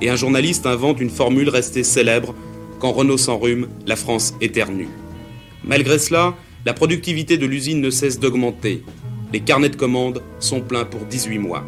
Et 0.00 0.10
un 0.10 0.16
journaliste 0.16 0.66
invente 0.66 1.00
une 1.00 1.10
formule 1.10 1.48
restée 1.48 1.84
célèbre 1.84 2.34
quand 2.78 2.92
Renault 2.92 3.18
s'enrhume, 3.18 3.68
la 3.86 3.96
France 3.96 4.34
éternue. 4.40 4.88
Malgré 5.64 5.98
cela, 5.98 6.34
la 6.64 6.72
productivité 6.72 7.38
de 7.38 7.46
l'usine 7.46 7.80
ne 7.80 7.90
cesse 7.90 8.20
d'augmenter. 8.20 8.82
Les 9.32 9.40
carnets 9.40 9.68
de 9.68 9.76
commandes 9.76 10.22
sont 10.38 10.60
pleins 10.60 10.84
pour 10.84 11.00
18 11.00 11.38
mois. 11.38 11.64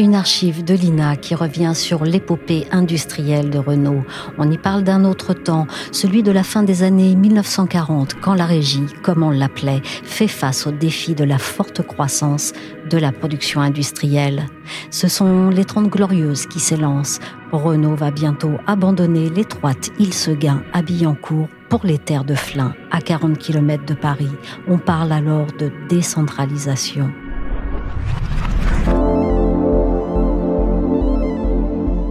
Une 0.00 0.14
archive 0.14 0.62
de 0.62 0.74
l'INA 0.74 1.16
qui 1.16 1.34
revient 1.34 1.72
sur 1.74 2.04
l'épopée 2.04 2.68
industrielle 2.70 3.50
de 3.50 3.58
Renault. 3.58 4.04
On 4.38 4.48
y 4.48 4.56
parle 4.56 4.84
d'un 4.84 5.04
autre 5.04 5.34
temps, 5.34 5.66
celui 5.90 6.22
de 6.22 6.30
la 6.30 6.44
fin 6.44 6.62
des 6.62 6.84
années 6.84 7.16
1940, 7.16 8.14
quand 8.20 8.34
la 8.34 8.46
régie, 8.46 8.86
comme 9.02 9.24
on 9.24 9.30
l'appelait, 9.30 9.82
fait 9.82 10.28
face 10.28 10.68
au 10.68 10.70
défi 10.70 11.16
de 11.16 11.24
la 11.24 11.38
forte 11.38 11.84
croissance 11.84 12.52
de 12.88 12.96
la 12.96 13.10
production 13.10 13.60
industrielle. 13.60 14.46
Ce 14.90 15.08
sont 15.08 15.50
les 15.50 15.64
Trente 15.64 15.88
Glorieuses 15.88 16.46
qui 16.46 16.60
s'élancent. 16.60 17.18
Renault 17.50 17.96
va 17.96 18.12
bientôt 18.12 18.52
abandonner 18.68 19.30
l'étroite 19.30 19.90
île 19.98 20.14
Seguin 20.14 20.62
à 20.72 20.82
Billancourt 20.82 21.48
pour 21.68 21.84
les 21.84 21.98
terres 21.98 22.24
de 22.24 22.36
Flins, 22.36 22.74
à 22.92 23.00
40 23.00 23.36
km 23.36 23.84
de 23.84 23.94
Paris. 23.94 24.30
On 24.68 24.78
parle 24.78 25.10
alors 25.10 25.48
de 25.58 25.72
décentralisation. 25.88 27.10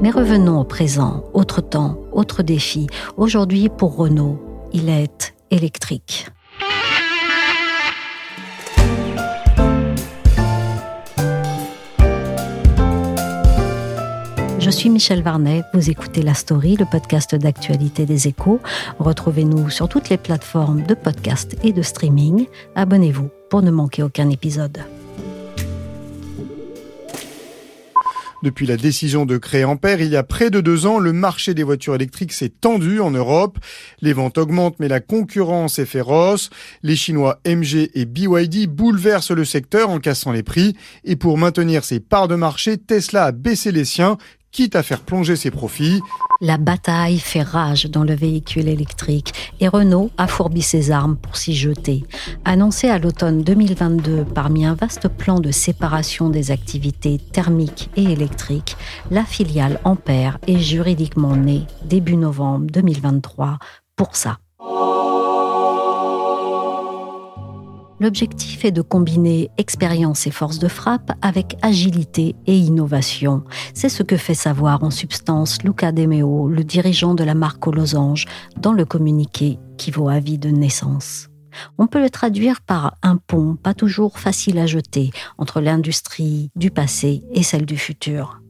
Mais 0.07 0.13
revenons 0.13 0.61
au 0.61 0.63
présent, 0.63 1.25
autre 1.33 1.59
temps, 1.59 1.99
autre 2.13 2.41
défi. 2.41 2.87
Aujourd'hui, 3.17 3.67
pour 3.67 3.97
Renault, 3.97 4.39
il 4.71 4.87
est 4.87 5.35
électrique. 5.51 6.27
Je 14.59 14.69
suis 14.69 14.89
Michel 14.89 15.21
Varnet, 15.21 15.63
vous 15.73 15.89
écoutez 15.89 16.21
La 16.21 16.35
Story, 16.35 16.77
le 16.77 16.85
podcast 16.85 17.35
d'actualité 17.35 18.05
des 18.05 18.29
échos. 18.29 18.61
Retrouvez-nous 18.99 19.69
sur 19.69 19.89
toutes 19.89 20.07
les 20.07 20.17
plateformes 20.17 20.83
de 20.83 20.93
podcast 20.93 21.57
et 21.63 21.73
de 21.73 21.81
streaming. 21.81 22.47
Abonnez-vous 22.75 23.27
pour 23.49 23.61
ne 23.61 23.71
manquer 23.71 24.03
aucun 24.03 24.29
épisode. 24.29 24.79
Depuis 28.43 28.67
la 28.67 28.77
décision 28.77 29.25
de 29.25 29.37
créer 29.37 29.63
Ampère, 29.63 29.99
il 29.99 30.09
y 30.09 30.15
a 30.15 30.21
près 30.21 30.51
de 30.51 30.61
deux 30.61 30.85
ans, 30.85 30.99
le 30.99 31.11
marché 31.11 31.55
des 31.55 31.63
voitures 31.63 31.95
électriques 31.95 32.33
s'est 32.33 32.49
tendu 32.49 32.99
en 32.99 33.09
Europe. 33.09 33.57
Les 34.01 34.13
ventes 34.13 34.37
augmentent, 34.37 34.79
mais 34.79 34.87
la 34.87 34.99
concurrence 34.99 35.79
est 35.79 35.85
féroce. 35.85 36.51
Les 36.83 36.95
Chinois 36.95 37.39
MG 37.47 37.89
et 37.95 38.05
BYD 38.05 38.67
bouleversent 38.67 39.31
le 39.31 39.43
secteur 39.43 39.89
en 39.89 39.99
cassant 39.99 40.31
les 40.31 40.43
prix. 40.43 40.75
Et 41.03 41.15
pour 41.15 41.39
maintenir 41.39 41.83
ses 41.83 41.99
parts 41.99 42.27
de 42.27 42.35
marché, 42.35 42.77
Tesla 42.77 43.25
a 43.25 43.31
baissé 43.31 43.71
les 43.71 43.85
siens 43.85 44.17
quitte 44.57 44.75
à 44.75 44.81
faire 44.81 45.01
plonger 45.01 45.35
ses 45.35 45.51
profits. 45.51 46.01
La 46.41 46.57
bataille 46.57 47.19
fait 47.19 47.43
rage 47.43 47.85
dans 47.85 48.03
le 48.03 48.15
véhicule 48.15 48.67
électrique 48.67 49.31
et 49.59 49.67
Renault 49.67 50.09
a 50.17 50.25
fourbi 50.25 50.63
ses 50.63 50.89
armes 50.89 51.15
pour 51.15 51.37
s'y 51.37 51.55
jeter. 51.55 52.03
Annoncé 52.43 52.89
à 52.89 52.97
l'automne 52.97 53.43
2022 53.43 54.25
parmi 54.25 54.65
un 54.65 54.73
vaste 54.73 55.09
plan 55.09 55.39
de 55.39 55.51
séparation 55.51 56.31
des 56.31 56.49
activités 56.49 57.19
thermiques 57.19 57.91
et 57.95 58.05
électriques, 58.05 58.77
la 59.11 59.25
filiale 59.25 59.79
Ampère 59.83 60.39
est 60.47 60.57
juridiquement 60.57 61.35
née 61.35 61.61
début 61.85 62.17
novembre 62.17 62.65
2023 62.71 63.59
pour 63.95 64.15
ça. 64.15 64.39
L'objectif 67.99 68.63
est 68.63 68.71
de 68.71 68.83
combiner 68.83 69.49
expérience 69.57 70.27
et 70.27 70.31
force 70.31 70.59
de 70.59 70.67
frappe 70.67 71.11
avec 71.21 71.57
agilité 71.63 72.35
et 72.45 72.55
innovation. 72.55 73.43
C'est 73.73 73.89
ce 73.89 74.03
que 74.03 74.17
fait 74.17 74.35
savoir 74.35 74.83
en 74.83 74.91
substance 74.91 75.63
Luca 75.63 75.91
Demeo, 75.91 76.47
le 76.47 76.63
dirigeant 76.63 77.15
de 77.15 77.23
la 77.23 77.33
marque 77.33 77.65
aux 77.65 77.71
losanges, 77.71 78.25
dans 78.55 78.73
le 78.73 78.85
communiqué 78.85 79.57
qui 79.77 79.89
vaut 79.89 80.09
avis 80.09 80.37
de 80.37 80.49
naissance. 80.49 81.29
On 81.79 81.87
peut 81.87 82.01
le 82.01 82.11
traduire 82.11 82.61
par 82.61 82.97
un 83.01 83.17
pont 83.17 83.55
pas 83.55 83.73
toujours 83.73 84.19
facile 84.19 84.59
à 84.59 84.67
jeter 84.67 85.09
entre 85.39 85.59
l'industrie 85.59 86.51
du 86.55 86.69
passé 86.69 87.23
et 87.31 87.41
celle 87.41 87.65
du 87.65 87.77
futur. 87.77 88.41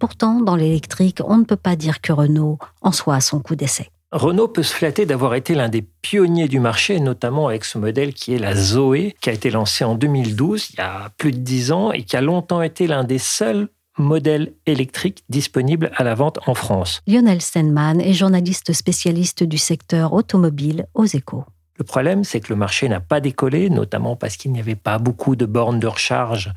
Pourtant, 0.00 0.40
dans 0.40 0.56
l'électrique, 0.56 1.20
on 1.24 1.38
ne 1.38 1.44
peut 1.44 1.54
pas 1.54 1.76
dire 1.76 2.00
que 2.00 2.12
Renault 2.12 2.58
en 2.82 2.90
soit 2.90 3.14
à 3.14 3.20
son 3.20 3.38
coup 3.38 3.54
d'essai. 3.54 3.90
Renault 4.12 4.48
peut 4.48 4.64
se 4.64 4.74
flatter 4.74 5.06
d'avoir 5.06 5.36
été 5.36 5.54
l'un 5.54 5.68
des 5.68 5.82
pionniers 5.82 6.48
du 6.48 6.58
marché, 6.58 6.98
notamment 6.98 7.46
avec 7.46 7.64
ce 7.64 7.78
modèle 7.78 8.12
qui 8.12 8.34
est 8.34 8.38
la 8.38 8.56
Zoé, 8.56 9.14
qui 9.20 9.30
a 9.30 9.32
été 9.32 9.50
lancé 9.50 9.84
en 9.84 9.94
2012, 9.94 10.70
il 10.70 10.78
y 10.78 10.80
a 10.80 11.12
plus 11.16 11.30
de 11.30 11.38
dix 11.38 11.70
ans, 11.70 11.92
et 11.92 12.02
qui 12.02 12.16
a 12.16 12.20
longtemps 12.20 12.60
été 12.60 12.88
l'un 12.88 13.04
des 13.04 13.18
seuls 13.18 13.68
modèles 13.98 14.52
électriques 14.66 15.22
disponibles 15.28 15.92
à 15.94 16.02
la 16.02 16.16
vente 16.16 16.40
en 16.46 16.54
France. 16.54 17.02
Lionel 17.06 17.40
Steinman 17.40 18.00
est 18.00 18.12
journaliste 18.12 18.72
spécialiste 18.72 19.44
du 19.44 19.58
secteur 19.58 20.12
automobile 20.12 20.86
aux 20.94 21.04
échos. 21.04 21.44
Le 21.80 21.84
problème, 21.84 22.24
c'est 22.24 22.40
que 22.40 22.52
le 22.52 22.56
marché 22.56 22.90
n'a 22.90 23.00
pas 23.00 23.20
décollé, 23.20 23.70
notamment 23.70 24.14
parce 24.14 24.36
qu'il 24.36 24.52
n'y 24.52 24.60
avait 24.60 24.74
pas 24.74 24.98
beaucoup 24.98 25.34
de 25.34 25.46
bornes 25.46 25.80
de 25.80 25.86
recharge 25.86 26.52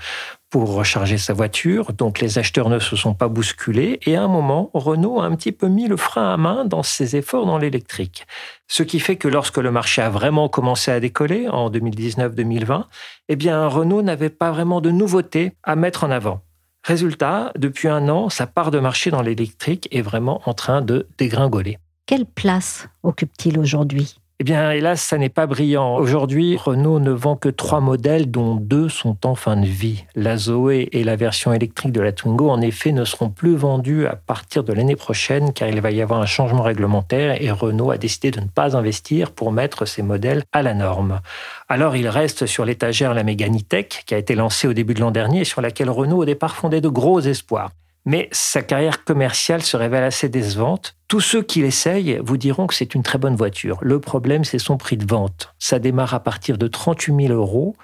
pour 0.49 0.75
recharger 0.75 1.17
sa 1.17 1.31
voiture, 1.31 1.93
donc 1.93 2.19
les 2.19 2.39
acheteurs 2.39 2.67
ne 2.67 2.77
se 2.77 2.97
sont 2.97 3.13
pas 3.13 3.29
bousculés, 3.29 4.01
et 4.05 4.17
à 4.17 4.23
un 4.23 4.27
moment, 4.27 4.69
Renault 4.73 5.21
a 5.21 5.23
un 5.23 5.33
petit 5.37 5.53
peu 5.53 5.69
mis 5.69 5.87
le 5.87 5.95
frein 5.95 6.33
à 6.33 6.35
main 6.35 6.65
dans 6.65 6.83
ses 6.83 7.15
efforts 7.15 7.45
dans 7.45 7.57
l'électrique. 7.57 8.27
Ce 8.67 8.83
qui 8.83 8.99
fait 8.99 9.15
que 9.15 9.29
lorsque 9.29 9.59
le 9.59 9.71
marché 9.71 10.01
a 10.01 10.09
vraiment 10.09 10.49
commencé 10.49 10.91
à 10.91 10.99
décoller, 10.99 11.47
en 11.47 11.69
2019-2020, 11.71 12.83
eh 13.29 13.35
bien, 13.37 13.65
Renault 13.65 14.01
n'avait 14.01 14.29
pas 14.29 14.51
vraiment 14.51 14.81
de 14.81 14.91
nouveautés 14.91 15.53
à 15.63 15.77
mettre 15.77 16.03
en 16.03 16.11
avant. 16.11 16.41
Résultat, 16.83 17.53
depuis 17.57 17.87
un 17.87 18.09
an, 18.09 18.27
sa 18.27 18.45
part 18.45 18.71
de 18.71 18.79
marché 18.79 19.09
dans 19.09 19.21
l'électrique 19.21 19.87
est 19.91 20.01
vraiment 20.01 20.41
en 20.45 20.53
train 20.53 20.81
de 20.81 21.07
dégringoler. 21.17 21.77
Quelle 22.05 22.25
place 22.25 22.89
occupe-t-il 23.03 23.57
aujourd'hui? 23.57 24.17
Eh 24.39 24.43
bien, 24.43 24.71
hélas, 24.71 25.01
ça 25.01 25.19
n'est 25.19 25.29
pas 25.29 25.45
brillant. 25.45 25.95
Aujourd'hui, 25.97 26.57
Renault 26.57 26.99
ne 26.99 27.11
vend 27.11 27.35
que 27.35 27.49
trois 27.49 27.79
modèles, 27.79 28.31
dont 28.31 28.55
deux 28.55 28.89
sont 28.89 29.25
en 29.25 29.35
fin 29.35 29.55
de 29.55 29.65
vie. 29.65 30.05
La 30.15 30.37
Zoé 30.37 30.89
et 30.91 31.03
la 31.03 31.15
version 31.15 31.53
électrique 31.53 31.91
de 31.91 32.01
la 32.01 32.11
Twingo, 32.11 32.49
en 32.49 32.59
effet, 32.59 32.91
ne 32.91 33.05
seront 33.05 33.29
plus 33.29 33.55
vendus 33.55 34.07
à 34.07 34.15
partir 34.15 34.63
de 34.63 34.73
l'année 34.73 34.95
prochaine, 34.95 35.53
car 35.53 35.69
il 35.69 35.79
va 35.81 35.91
y 35.91 36.01
avoir 36.01 36.19
un 36.19 36.25
changement 36.25 36.63
réglementaire 36.63 37.41
et 37.41 37.51
Renault 37.51 37.91
a 37.91 37.97
décidé 37.97 38.31
de 38.31 38.41
ne 38.41 38.47
pas 38.47 38.75
investir 38.75 39.31
pour 39.31 39.51
mettre 39.51 39.85
ces 39.85 40.01
modèles 40.01 40.43
à 40.51 40.63
la 40.63 40.73
norme. 40.73 41.21
Alors, 41.69 41.95
il 41.95 42.09
reste 42.09 42.47
sur 42.47 42.65
l'étagère 42.65 43.13
la 43.13 43.23
Mégane 43.23 43.53
qui 43.53 44.15
a 44.15 44.17
été 44.17 44.33
lancée 44.33 44.67
au 44.67 44.73
début 44.73 44.95
de 44.95 44.99
l'an 44.99 45.11
dernier 45.11 45.41
et 45.41 45.45
sur 45.45 45.61
laquelle 45.61 45.91
Renault, 45.91 46.17
au 46.17 46.25
départ, 46.25 46.55
fondait 46.55 46.81
de 46.81 46.89
gros 46.89 47.19
espoirs 47.19 47.69
mais 48.05 48.27
sa 48.31 48.61
carrière 48.61 49.03
commerciale 49.03 49.61
se 49.61 49.77
révèle 49.77 50.03
assez 50.03 50.29
décevante. 50.29 50.95
Tous 51.13 51.19
ceux 51.19 51.43
qui 51.43 51.61
l'essayent 51.61 52.19
vous 52.23 52.37
diront 52.37 52.65
que 52.65 52.73
c'est 52.73 52.95
une 52.95 53.03
très 53.03 53.19
bonne 53.19 53.35
voiture. 53.35 53.77
Le 53.83 53.99
problème, 53.99 54.43
c'est 54.43 54.57
son 54.57 54.77
prix 54.77 54.97
de 54.97 55.05
vente. 55.05 55.53
Ça 55.59 55.77
démarre 55.77 56.15
à 56.15 56.21
partir 56.21 56.57
de 56.57 56.67
38 56.67 57.27
000 57.27 57.39
euros 57.39 57.75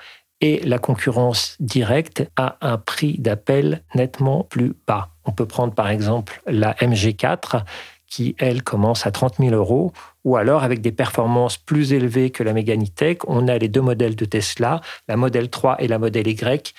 et 0.41 0.61
la 0.61 0.79
concurrence 0.79 1.55
directe 1.59 2.27
a 2.37 2.57
un 2.61 2.79
prix 2.79 3.19
d'appel 3.19 3.83
nettement 3.93 4.45
plus 4.45 4.73
bas. 4.87 5.09
On 5.25 5.31
peut 5.31 5.45
prendre 5.45 5.75
par 5.75 5.91
exemple 5.91 6.41
la 6.47 6.73
MG4 6.73 7.65
qui, 8.07 8.35
elle, 8.39 8.63
commence 8.63 9.05
à 9.05 9.11
30 9.11 9.35
000 9.37 9.51
euros, 9.53 9.93
ou 10.23 10.35
alors 10.35 10.63
avec 10.63 10.81
des 10.81 10.91
performances 10.91 11.57
plus 11.57 11.93
élevées 11.93 12.31
que 12.31 12.41
la 12.41 12.53
E-Tech, 12.53 13.17
on 13.27 13.47
a 13.47 13.59
les 13.59 13.67
deux 13.67 13.81
modèles 13.81 14.15
de 14.15 14.25
Tesla, 14.25 14.81
la 15.07 15.17
modèle 15.17 15.51
3 15.51 15.83
et 15.83 15.87
la 15.87 15.99
modèle 15.99 16.27
Y, 16.27 16.73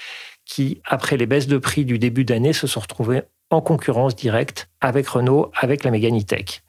qui, 0.44 0.82
après 0.84 1.16
les 1.16 1.26
baisses 1.26 1.46
de 1.46 1.58
prix 1.58 1.84
du 1.84 2.00
début 2.00 2.24
d'année, 2.24 2.52
se 2.52 2.66
sont 2.66 2.80
retrouvés 2.80 3.22
en 3.50 3.60
concurrence 3.60 4.14
directe 4.14 4.68
avec 4.80 5.08
Renault, 5.08 5.50
avec 5.54 5.84
la 5.84 5.90
Mégane. 5.90 6.20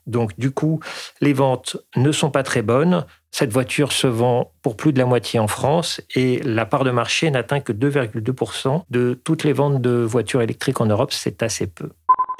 Donc 0.06 0.38
du 0.38 0.50
coup, 0.50 0.80
les 1.20 1.32
ventes 1.32 1.76
ne 1.96 2.12
sont 2.12 2.30
pas 2.30 2.42
très 2.42 2.62
bonnes. 2.62 3.06
Cette 3.30 3.52
voiture 3.52 3.92
se 3.92 4.06
vend 4.06 4.52
pour 4.62 4.76
plus 4.76 4.92
de 4.92 4.98
la 4.98 5.06
moitié 5.06 5.40
en 5.40 5.48
France 5.48 6.00
et 6.14 6.40
la 6.40 6.66
part 6.66 6.84
de 6.84 6.90
marché 6.90 7.30
n'atteint 7.30 7.60
que 7.60 7.72
2,2% 7.72 8.82
de 8.90 9.18
toutes 9.24 9.44
les 9.44 9.52
ventes 9.52 9.80
de 9.80 9.90
voitures 9.90 10.42
électriques 10.42 10.80
en 10.80 10.86
Europe. 10.86 11.12
C'est 11.12 11.42
assez 11.42 11.66
peu. 11.66 11.90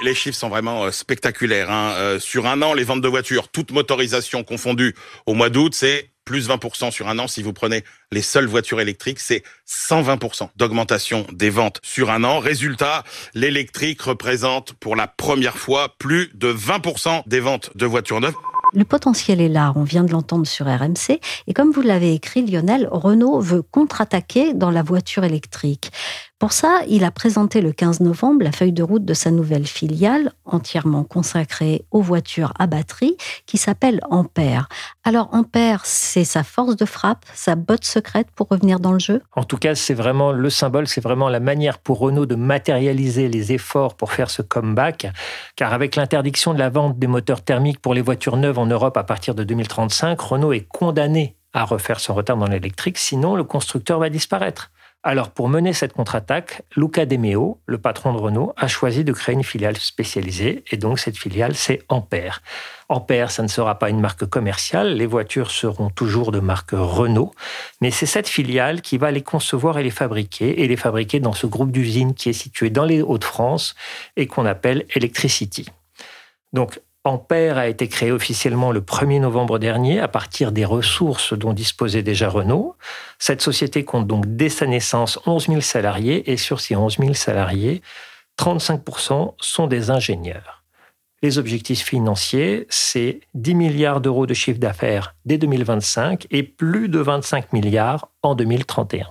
Les 0.02 0.14
chiffres 0.14 0.36
sont 0.36 0.48
vraiment 0.48 0.84
euh, 0.84 0.90
spectaculaires. 0.90 1.70
Hein. 1.70 1.94
Euh, 1.96 2.18
sur 2.18 2.46
un 2.46 2.60
an, 2.62 2.74
les 2.74 2.84
ventes 2.84 3.02
de 3.02 3.08
voitures, 3.08 3.48
toutes 3.48 3.70
motorisations 3.70 4.42
confondues, 4.42 4.94
au 5.26 5.34
mois 5.34 5.48
d'août, 5.48 5.74
c'est 5.74 6.11
plus 6.24 6.48
20% 6.48 6.90
sur 6.90 7.08
un 7.08 7.18
an. 7.18 7.28
Si 7.28 7.42
vous 7.42 7.52
prenez 7.52 7.84
les 8.10 8.22
seules 8.22 8.46
voitures 8.46 8.80
électriques, 8.80 9.20
c'est 9.20 9.42
120% 9.68 10.50
d'augmentation 10.56 11.26
des 11.32 11.50
ventes 11.50 11.80
sur 11.82 12.10
un 12.10 12.24
an. 12.24 12.38
Résultat, 12.38 13.04
l'électrique 13.34 14.02
représente 14.02 14.72
pour 14.74 14.96
la 14.96 15.06
première 15.06 15.56
fois 15.56 15.94
plus 15.98 16.30
de 16.34 16.52
20% 16.52 17.22
des 17.26 17.40
ventes 17.40 17.70
de 17.76 17.86
voitures 17.86 18.20
neuves. 18.20 18.34
Le 18.74 18.84
potentiel 18.84 19.42
est 19.42 19.50
là, 19.50 19.72
on 19.76 19.82
vient 19.82 20.02
de 20.02 20.12
l'entendre 20.12 20.46
sur 20.46 20.66
RMC. 20.66 21.20
Et 21.46 21.52
comme 21.52 21.72
vous 21.72 21.82
l'avez 21.82 22.14
écrit, 22.14 22.46
Lionel, 22.46 22.88
Renault 22.90 23.38
veut 23.38 23.60
contre-attaquer 23.60 24.54
dans 24.54 24.70
la 24.70 24.82
voiture 24.82 25.24
électrique. 25.24 25.90
Pour 26.42 26.50
ça, 26.50 26.80
il 26.88 27.04
a 27.04 27.12
présenté 27.12 27.60
le 27.60 27.70
15 27.70 28.00
novembre 28.00 28.42
la 28.42 28.50
feuille 28.50 28.72
de 28.72 28.82
route 28.82 29.04
de 29.04 29.14
sa 29.14 29.30
nouvelle 29.30 29.64
filiale, 29.64 30.32
entièrement 30.44 31.04
consacrée 31.04 31.84
aux 31.92 32.02
voitures 32.02 32.52
à 32.58 32.66
batterie, 32.66 33.16
qui 33.46 33.58
s'appelle 33.58 34.00
Ampère. 34.10 34.68
Alors 35.04 35.28
Ampère, 35.32 35.86
c'est 35.86 36.24
sa 36.24 36.42
force 36.42 36.74
de 36.74 36.84
frappe, 36.84 37.24
sa 37.32 37.54
botte 37.54 37.84
secrète 37.84 38.26
pour 38.34 38.48
revenir 38.48 38.80
dans 38.80 38.90
le 38.90 38.98
jeu? 38.98 39.22
En 39.36 39.44
tout 39.44 39.56
cas, 39.56 39.76
c'est 39.76 39.94
vraiment 39.94 40.32
le 40.32 40.50
symbole, 40.50 40.88
c'est 40.88 41.00
vraiment 41.00 41.28
la 41.28 41.38
manière 41.38 41.78
pour 41.78 42.00
Renault 42.00 42.26
de 42.26 42.34
matérialiser 42.34 43.28
les 43.28 43.52
efforts 43.52 43.94
pour 43.94 44.10
faire 44.10 44.28
ce 44.28 44.42
comeback, 44.42 45.06
car 45.54 45.72
avec 45.72 45.94
l'interdiction 45.94 46.54
de 46.54 46.58
la 46.58 46.70
vente 46.70 46.98
des 46.98 47.06
moteurs 47.06 47.42
thermiques 47.42 47.78
pour 47.78 47.94
les 47.94 48.02
voitures 48.02 48.36
neuves 48.36 48.58
en 48.58 48.66
Europe 48.66 48.96
à 48.96 49.04
partir 49.04 49.36
de 49.36 49.44
2035, 49.44 50.20
Renault 50.20 50.52
est 50.52 50.66
condamné 50.66 51.36
à 51.52 51.62
refaire 51.62 52.00
son 52.00 52.14
retard 52.14 52.36
dans 52.36 52.48
l'électrique, 52.48 52.98
sinon 52.98 53.36
le 53.36 53.44
constructeur 53.44 54.00
va 54.00 54.10
disparaître. 54.10 54.72
Alors, 55.04 55.30
pour 55.30 55.48
mener 55.48 55.72
cette 55.72 55.92
contre-attaque, 55.94 56.62
Luca 56.76 57.06
De 57.06 57.16
Meo, 57.16 57.60
le 57.66 57.78
patron 57.78 58.12
de 58.12 58.18
Renault, 58.18 58.52
a 58.56 58.68
choisi 58.68 59.02
de 59.02 59.12
créer 59.12 59.34
une 59.34 59.42
filiale 59.42 59.76
spécialisée, 59.76 60.62
et 60.70 60.76
donc 60.76 61.00
cette 61.00 61.18
filiale, 61.18 61.56
c'est 61.56 61.82
Ampère. 61.88 62.40
Ampère, 62.88 63.32
ça 63.32 63.42
ne 63.42 63.48
sera 63.48 63.80
pas 63.80 63.90
une 63.90 63.98
marque 63.98 64.26
commerciale, 64.26 64.94
les 64.94 65.06
voitures 65.06 65.50
seront 65.50 65.90
toujours 65.90 66.30
de 66.30 66.38
marque 66.38 66.70
Renault, 66.72 67.34
mais 67.80 67.90
c'est 67.90 68.06
cette 68.06 68.28
filiale 68.28 68.80
qui 68.80 68.96
va 68.96 69.10
les 69.10 69.22
concevoir 69.22 69.76
et 69.76 69.82
les 69.82 69.90
fabriquer, 69.90 70.62
et 70.62 70.68
les 70.68 70.76
fabriquer 70.76 71.18
dans 71.18 71.32
ce 71.32 71.48
groupe 71.48 71.72
d'usines 71.72 72.14
qui 72.14 72.28
est 72.28 72.32
situé 72.32 72.70
dans 72.70 72.84
les 72.84 73.02
Hauts-de-France 73.02 73.74
et 74.16 74.28
qu'on 74.28 74.46
appelle 74.46 74.86
Electricity. 74.94 75.66
Donc, 76.52 76.80
Ampère 77.04 77.58
a 77.58 77.66
été 77.66 77.88
créé 77.88 78.12
officiellement 78.12 78.70
le 78.70 78.80
1er 78.80 79.18
novembre 79.18 79.58
dernier 79.58 79.98
à 79.98 80.06
partir 80.06 80.52
des 80.52 80.64
ressources 80.64 81.32
dont 81.32 81.52
disposait 81.52 82.04
déjà 82.04 82.28
Renault. 82.28 82.76
Cette 83.18 83.42
société 83.42 83.84
compte 83.84 84.06
donc 84.06 84.24
dès 84.36 84.48
sa 84.48 84.66
naissance 84.66 85.18
11 85.26 85.48
000 85.48 85.60
salariés 85.62 86.30
et 86.30 86.36
sur 86.36 86.60
ces 86.60 86.76
11 86.76 86.98
000 86.98 87.14
salariés, 87.14 87.82
35% 88.38 89.34
sont 89.40 89.66
des 89.66 89.90
ingénieurs. 89.90 90.62
Les 91.24 91.38
objectifs 91.38 91.84
financiers, 91.84 92.66
c'est 92.68 93.18
10 93.34 93.54
milliards 93.56 94.00
d'euros 94.00 94.26
de 94.26 94.34
chiffre 94.34 94.60
d'affaires 94.60 95.16
dès 95.24 95.38
2025 95.38 96.28
et 96.30 96.44
plus 96.44 96.88
de 96.88 97.00
25 97.00 97.52
milliards 97.52 98.10
en 98.22 98.36
2031. 98.36 99.08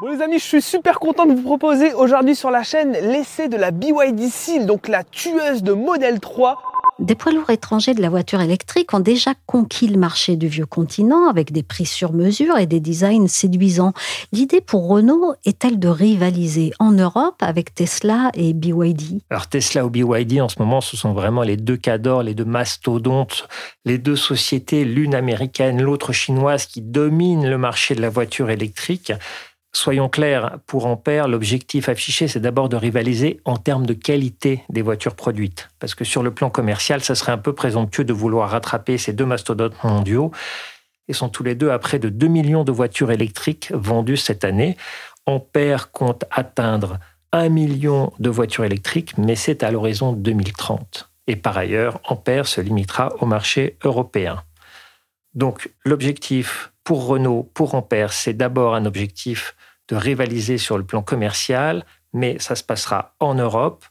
Bon 0.00 0.08
les 0.08 0.22
amis, 0.22 0.38
je 0.38 0.44
suis 0.44 0.62
super 0.62 1.00
content 1.00 1.24
de 1.24 1.32
vous 1.32 1.42
proposer 1.42 1.94
aujourd'hui 1.94 2.34
sur 2.34 2.50
la 2.50 2.62
chaîne 2.62 2.92
l'essai 2.92 3.48
de 3.48 3.56
la 3.56 3.70
BYD 3.70 4.28
Seal, 4.30 4.66
donc 4.66 4.88
la 4.88 5.04
tueuse 5.04 5.62
de 5.62 5.72
modèle 5.72 6.20
3 6.20 6.62
des 6.98 7.14
poids 7.14 7.32
lourds 7.32 7.50
étrangers 7.50 7.92
de 7.92 8.00
la 8.00 8.08
voiture 8.08 8.40
électrique 8.40 8.94
ont 8.94 9.00
déjà 9.00 9.34
conquis 9.44 9.86
le 9.86 9.98
marché 9.98 10.36
du 10.36 10.48
vieux 10.48 10.64
continent 10.64 11.28
avec 11.28 11.52
des 11.52 11.62
prix 11.62 11.84
sur 11.84 12.12
mesure 12.12 12.56
et 12.56 12.66
des 12.66 12.80
designs 12.80 13.28
séduisants. 13.28 13.92
L'idée 14.32 14.62
pour 14.62 14.88
Renault 14.88 15.34
est-elle 15.44 15.78
de 15.78 15.88
rivaliser 15.88 16.72
en 16.78 16.92
Europe 16.92 17.36
avec 17.40 17.74
Tesla 17.74 18.30
et 18.34 18.54
BYD 18.54 19.20
Alors 19.28 19.46
Tesla 19.46 19.84
ou 19.84 19.90
BYD 19.90 20.40
en 20.40 20.48
ce 20.48 20.58
moment, 20.58 20.80
ce 20.80 20.96
sont 20.96 21.12
vraiment 21.12 21.42
les 21.42 21.58
deux 21.58 21.76
cadors, 21.76 22.22
les 22.22 22.34
deux 22.34 22.46
mastodontes, 22.46 23.46
les 23.84 23.98
deux 23.98 24.16
sociétés, 24.16 24.84
l'une 24.84 25.14
américaine, 25.14 25.82
l'autre 25.82 26.12
chinoise, 26.12 26.66
qui 26.66 26.80
dominent 26.80 27.48
le 27.48 27.58
marché 27.58 27.94
de 27.94 28.00
la 28.00 28.08
voiture 28.08 28.48
électrique. 28.48 29.12
Soyons 29.76 30.08
clairs, 30.08 30.58
pour 30.66 30.86
Ampère, 30.86 31.28
l'objectif 31.28 31.90
affiché, 31.90 32.28
c'est 32.28 32.40
d'abord 32.40 32.70
de 32.70 32.76
rivaliser 32.76 33.40
en 33.44 33.58
termes 33.58 33.84
de 33.84 33.92
qualité 33.92 34.62
des 34.70 34.80
voitures 34.80 35.14
produites. 35.14 35.68
Parce 35.78 35.94
que 35.94 36.02
sur 36.02 36.22
le 36.22 36.32
plan 36.32 36.48
commercial, 36.48 37.02
ça 37.02 37.14
serait 37.14 37.32
un 37.32 37.38
peu 37.38 37.52
présomptueux 37.52 38.04
de 38.04 38.14
vouloir 38.14 38.48
rattraper 38.48 38.96
ces 38.96 39.12
deux 39.12 39.26
mastodontes 39.26 39.84
mondiaux. 39.84 40.32
Ils 41.08 41.14
sont 41.14 41.28
tous 41.28 41.42
les 41.42 41.54
deux 41.54 41.68
à 41.68 41.78
près 41.78 41.98
de 41.98 42.08
2 42.08 42.26
millions 42.26 42.64
de 42.64 42.72
voitures 42.72 43.12
électriques 43.12 43.70
vendues 43.74 44.16
cette 44.16 44.44
année. 44.44 44.78
Ampère 45.26 45.90
compte 45.90 46.24
atteindre 46.30 46.98
1 47.32 47.50
million 47.50 48.14
de 48.18 48.30
voitures 48.30 48.64
électriques, 48.64 49.18
mais 49.18 49.36
c'est 49.36 49.62
à 49.62 49.70
l'horizon 49.70 50.14
2030. 50.14 51.10
Et 51.26 51.36
par 51.36 51.58
ailleurs, 51.58 52.00
Ampère 52.04 52.46
se 52.46 52.62
limitera 52.62 53.12
au 53.20 53.26
marché 53.26 53.76
européen. 53.84 54.42
Donc 55.34 55.70
l'objectif 55.84 56.72
pour 56.82 57.04
Renault, 57.06 57.50
pour 57.52 57.74
Ampère, 57.74 58.14
c'est 58.14 58.32
d'abord 58.32 58.74
un 58.74 58.86
objectif 58.86 59.54
de 59.88 59.96
rivaliser 59.96 60.58
sur 60.58 60.78
le 60.78 60.84
plan 60.84 61.02
commercial, 61.02 61.84
mais 62.12 62.38
ça 62.38 62.54
se 62.54 62.64
passera 62.64 63.14
en 63.20 63.34
Europe 63.34 63.84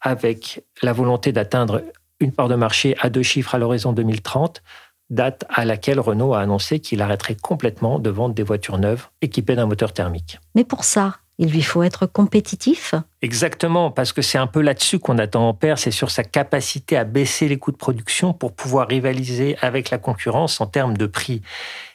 avec 0.00 0.64
la 0.82 0.92
volonté 0.92 1.32
d'atteindre 1.32 1.82
une 2.20 2.32
part 2.32 2.48
de 2.48 2.54
marché 2.54 2.96
à 3.00 3.10
deux 3.10 3.22
chiffres 3.22 3.54
à 3.54 3.58
l'horizon 3.58 3.92
2030, 3.92 4.62
date 5.10 5.44
à 5.48 5.64
laquelle 5.64 6.00
Renault 6.00 6.34
a 6.34 6.40
annoncé 6.40 6.80
qu'il 6.80 7.00
arrêterait 7.00 7.36
complètement 7.36 7.98
de 7.98 8.10
vendre 8.10 8.34
des 8.34 8.42
voitures 8.42 8.78
neuves 8.78 9.08
équipées 9.22 9.56
d'un 9.56 9.66
moteur 9.66 9.92
thermique. 9.92 10.38
Mais 10.54 10.64
pour 10.64 10.84
ça, 10.84 11.16
il 11.38 11.50
lui 11.50 11.62
faut 11.62 11.82
être 11.82 12.06
compétitif 12.06 12.94
Exactement, 13.22 13.90
parce 13.90 14.12
que 14.12 14.22
c'est 14.22 14.38
un 14.38 14.46
peu 14.46 14.60
là-dessus 14.60 14.98
qu'on 14.98 15.18
attend 15.18 15.48
Ampère, 15.48 15.78
c'est 15.78 15.92
sur 15.92 16.10
sa 16.10 16.24
capacité 16.24 16.96
à 16.96 17.04
baisser 17.04 17.48
les 17.48 17.58
coûts 17.58 17.72
de 17.72 17.76
production 17.76 18.32
pour 18.32 18.52
pouvoir 18.52 18.88
rivaliser 18.88 19.56
avec 19.60 19.90
la 19.90 19.98
concurrence 19.98 20.60
en 20.60 20.66
termes 20.66 20.96
de 20.96 21.06
prix. 21.06 21.42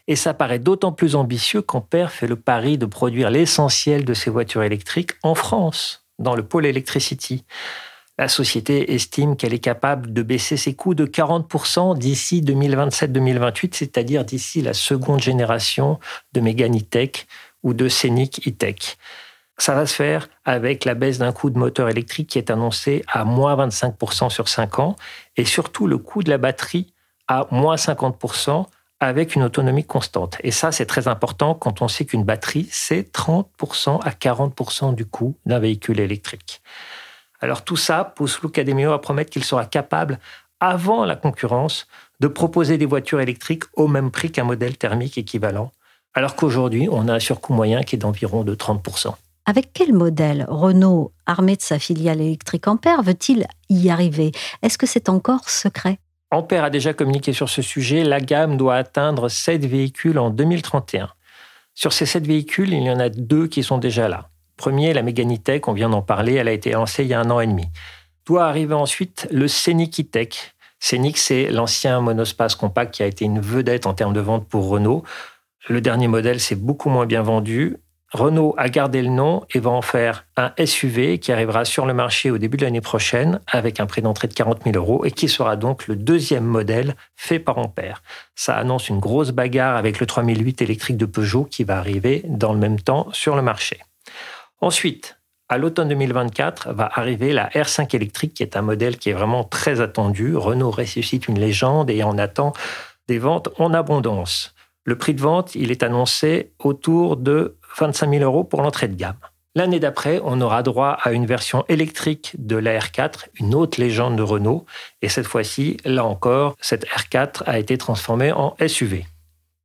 Et 0.07 0.16
ça 0.16 0.34
paraît 0.34 0.60
d'autant 0.60 0.92
plus 0.92 1.16
ambitieux 1.16 1.62
qu'Ampère 1.62 2.12
fait 2.12 2.28
le 2.28 2.36
pari 2.36 2.78
de 2.78 2.86
produire 2.86 3.30
l'essentiel 3.30 4.06
de 4.06 4.13
ses 4.13 4.30
voitures 4.30 4.63
électriques 4.63 5.12
en 5.24 5.36
France, 5.36 6.06
dans 6.19 6.36
le 6.36 6.44
pôle 6.44 6.66
Electricity. 6.66 7.46
La 8.18 8.28
société 8.28 8.94
estime 8.94 9.36
qu'elle 9.36 9.56
est 9.56 9.60
capable 9.60 10.13
de 10.13 10.22
baisser 10.22 10.56
ses 10.56 10.75
coûts 10.75 10.94
de 10.94 11.06
40% 11.06 11.98
d'ici 11.98 12.42
2027-2028, 12.42 13.74
c'est-à-dire 13.74 14.24
d'ici 14.24 14.62
la 14.62 14.74
seconde 14.74 15.19
génération 15.19 16.00
de 16.34 16.39
Megane 16.39 16.78
E-Tech 16.78 17.25
ou 17.63 17.74
de 17.74 17.88
Scenic 17.88 18.48
E-Tech. 18.48 18.98
Ça 19.58 19.76
va 19.76 19.86
se 19.86 19.94
faire 19.94 20.30
avec 20.46 20.84
la 20.84 20.96
baisse 20.96 21.20
d'un 21.20 21.32
coût 21.32 21.50
de 21.50 21.58
moteur 21.58 21.90
électrique 21.90 22.30
qui 22.30 22.38
est 22.38 22.50
annoncé 22.50 23.04
à 23.08 23.24
moins 23.24 23.56
25% 23.56 24.30
sur 24.30 24.48
5 24.48 24.80
ans 24.80 24.96
et 25.38 25.46
surtout 25.46 25.88
le 25.88 25.98
coût 25.98 26.24
de 26.24 26.30
la 26.30 26.38
batterie 26.38 26.94
à 27.28 27.48
moins 27.52 27.76
50% 27.76 28.66
avec 29.00 29.36
une 29.36 29.44
autonomie 29.44 29.84
constante. 29.84 30.38
Et 30.44 30.52
ça, 30.52 30.72
c'est 30.72 30.86
très 30.86 31.08
important 31.08 31.56
quand 31.56 31.82
on 31.82 31.88
sait 31.88 32.06
qu'une 32.06 32.24
batterie, 32.24 32.68
c'est 32.72 33.14
30% 33.14 34.02
à 34.02 34.10
40% 34.12 34.96
du 34.96 35.06
coût 35.06 35.36
d'un 35.46 35.60
véhicule 35.60 36.00
électrique. 36.00 36.62
Alors 37.39 37.63
tout 37.63 37.75
ça 37.75 38.06
pousse 38.06 38.42
Luca 38.42 38.62
à 38.62 39.00
promettre 39.00 39.30
qu'il 39.30 39.44
sera 39.44 39.66
capable, 39.66 40.20
avant 40.62 41.04
la 41.04 41.18
concurrence, 41.18 41.88
de 42.22 42.27
proposer 42.27 42.77
des 42.77 42.86
voitures 42.86 43.20
électriques 43.20 43.66
au 43.74 43.88
même 43.88 44.12
prix 44.12 44.32
qu'un 44.32 44.46
modèle 44.46 44.77
thermique 44.77 45.18
équivalent, 45.18 45.72
alors 46.13 46.36
qu'aujourd'hui, 46.36 46.88
on 46.89 47.10
a 47.10 47.13
un 47.13 47.20
surcoût 47.20 47.54
moyen 47.54 47.84
qui 47.84 47.96
est 47.96 48.00
d'environ 48.00 48.44
de 48.46 48.56
30%. 48.56 49.16
Avec 49.46 49.74
quel 49.74 49.92
modèle 49.92 50.46
Renault, 50.48 51.12
armé 51.26 51.58
de 51.58 51.62
sa 51.62 51.78
filiale 51.78 52.22
électrique 52.22 52.68
Ampère, 52.68 53.04
veut-il 53.04 53.46
y 53.70 53.90
arriver? 53.90 54.32
Est-ce 54.62 54.78
que 54.78 54.88
c'est 54.88 55.10
encore 55.10 55.50
secret? 55.50 56.00
Ampère 56.32 56.64
a 56.64 56.70
déjà 56.70 56.94
communiqué 56.94 57.34
sur 57.34 57.50
ce 57.50 57.62
sujet. 57.62 58.06
La 58.06 58.22
gamme 58.22 58.56
doit 58.56 58.76
atteindre 58.76 59.28
7 59.28 59.66
véhicules 59.66 60.18
en 60.18 60.30
2031. 60.30 61.10
Sur 61.74 61.92
ces 61.92 62.06
7 62.06 62.26
véhicules, 62.26 62.72
il 62.72 62.84
y 62.84 62.90
en 62.90 63.00
a 63.00 63.10
deux 63.10 63.48
qui 63.48 63.64
sont 63.64 63.80
déjà 63.80 64.08
là. 64.08 64.30
Premier, 64.56 64.94
la 64.94 65.04
Megane 65.04 65.34
E-Tech, 65.34 65.64
on 65.68 65.74
vient 65.74 65.90
d'en 65.90 66.02
parler, 66.02 66.36
elle 66.36 66.48
a 66.48 66.54
été 66.54 66.72
lancée 66.72 67.04
il 67.04 67.10
y 67.10 67.14
a 67.14 67.20
un 67.20 67.30
an 67.30 67.42
et 67.42 67.48
demi. 67.48 67.66
Doit 68.26 68.46
arriver 68.46 68.76
ensuite 68.76 69.28
le 69.30 69.50
Scenic 69.50 70.00
E-Tech. 70.00 70.56
C'est 70.80 71.50
l'ancien 71.50 72.00
monospace 72.00 72.56
compact 72.56 72.94
qui 72.94 73.04
a 73.04 73.08
été 73.08 73.26
une 73.26 73.42
vedette 73.42 73.88
en 73.88 73.94
termes 73.94 74.14
de 74.14 74.20
vente 74.22 74.48
pour 74.48 74.70
Renault. 74.70 75.04
Le 75.68 75.82
dernier 75.82 76.08
modèle 76.08 76.40
s'est 76.40 76.56
beaucoup 76.56 76.90
moins 76.90 77.06
bien 77.06 77.22
vendu. 77.22 77.78
Renault 78.13 78.53
a 78.58 78.70
gardé 78.70 79.01
le 79.01 79.10
nom 79.10 79.43
et 79.55 79.60
va 79.60 79.72
en 79.72 79.82
faire 79.82 80.25
un 80.38 80.53
SUV 80.63 81.17
qui 81.17 81.32
arrivera 81.32 81.65
sur 81.65 81.88
le 81.88 81.96
marché 81.96 82.29
au 82.29 82.38
début 82.38 82.58
de 82.58 82.63
l'année 82.63 82.79
prochaine 82.79 83.39
avec 83.48 83.79
un 83.79 83.88
prix 83.88 84.03
d'entrée 84.03 84.27
de 84.27 84.36
40 84.36 84.65
000 84.65 84.75
euros 84.75 85.03
et 85.03 85.10
qui 85.10 85.27
sera 85.27 85.55
donc 85.55 85.88
le 85.88 85.96
deuxième 85.96 86.43
modèle 86.43 86.96
fait 87.15 87.39
par 87.39 87.58
Ampère. 87.58 88.03
Ça 88.36 88.55
annonce 88.55 88.89
une 88.89 89.00
grosse 89.00 89.32
bagarre 89.32 89.77
avec 89.77 90.00
le 90.00 90.05
3008 90.05 90.62
électrique 90.62 90.98
de 90.98 91.08
Peugeot 91.08 91.46
qui 91.46 91.63
va 91.63 91.79
arriver 91.79 92.22
dans 92.27 92.53
le 92.53 92.60
même 92.60 92.79
temps 92.79 93.08
sur 93.13 93.36
le 93.36 93.41
marché. 93.41 93.79
Ensuite, 94.62 95.17
à 95.50 95.58
l'automne 95.58 95.89
2024 95.89 96.72
va 96.72 96.91
arriver 96.93 97.34
la 97.34 97.50
R5 97.50 97.96
électrique 97.96 98.36
qui 98.36 98.43
est 98.43 98.55
un 98.55 98.62
modèle 98.62 98.98
qui 98.98 99.10
est 99.10 99.13
vraiment 99.13 99.43
très 99.43 99.82
attendu. 99.82 100.38
Renault 100.38 100.72
ressuscite 100.72 101.27
une 101.27 101.39
légende 101.39 101.89
et 101.89 102.03
en 102.03 102.20
attend 102.20 102.53
des 103.08 103.17
ventes 103.17 103.50
en 103.58 103.74
abondance. 103.74 104.53
Le 104.86 104.98
prix 104.98 105.13
de 105.13 105.22
vente, 105.22 105.56
il 105.56 105.72
est 105.72 105.84
annoncé 105.84 106.52
autour 106.60 107.16
de 107.18 107.58
25 107.78 108.10
000 108.10 108.24
euros 108.24 108.44
pour 108.44 108.62
l'entrée 108.62 108.88
de 108.88 108.96
gamme. 108.96 109.18
L'année 109.56 109.80
d'après, 109.80 110.20
on 110.24 110.42
aura 110.42 110.63
droit 110.63 110.98
à 111.02 111.12
une 111.12 111.25
version 111.25 111.63
électrique 111.70 112.36
de 112.40 112.56
la 112.56 112.80
R4, 112.80 113.28
une 113.40 113.54
autre 113.54 113.80
légende 113.80 114.18
de 114.18 114.24
Renault. 114.24 114.66
Et 115.02 115.10
cette 115.10 115.28
fois-ci, 115.28 115.78
là 115.86 116.04
encore, 116.06 116.56
cette 116.60 116.86
R4 116.88 117.44
a 117.46 117.60
été 117.60 117.78
transformée 117.78 118.32
en 118.32 118.56
SUV. 118.66 119.06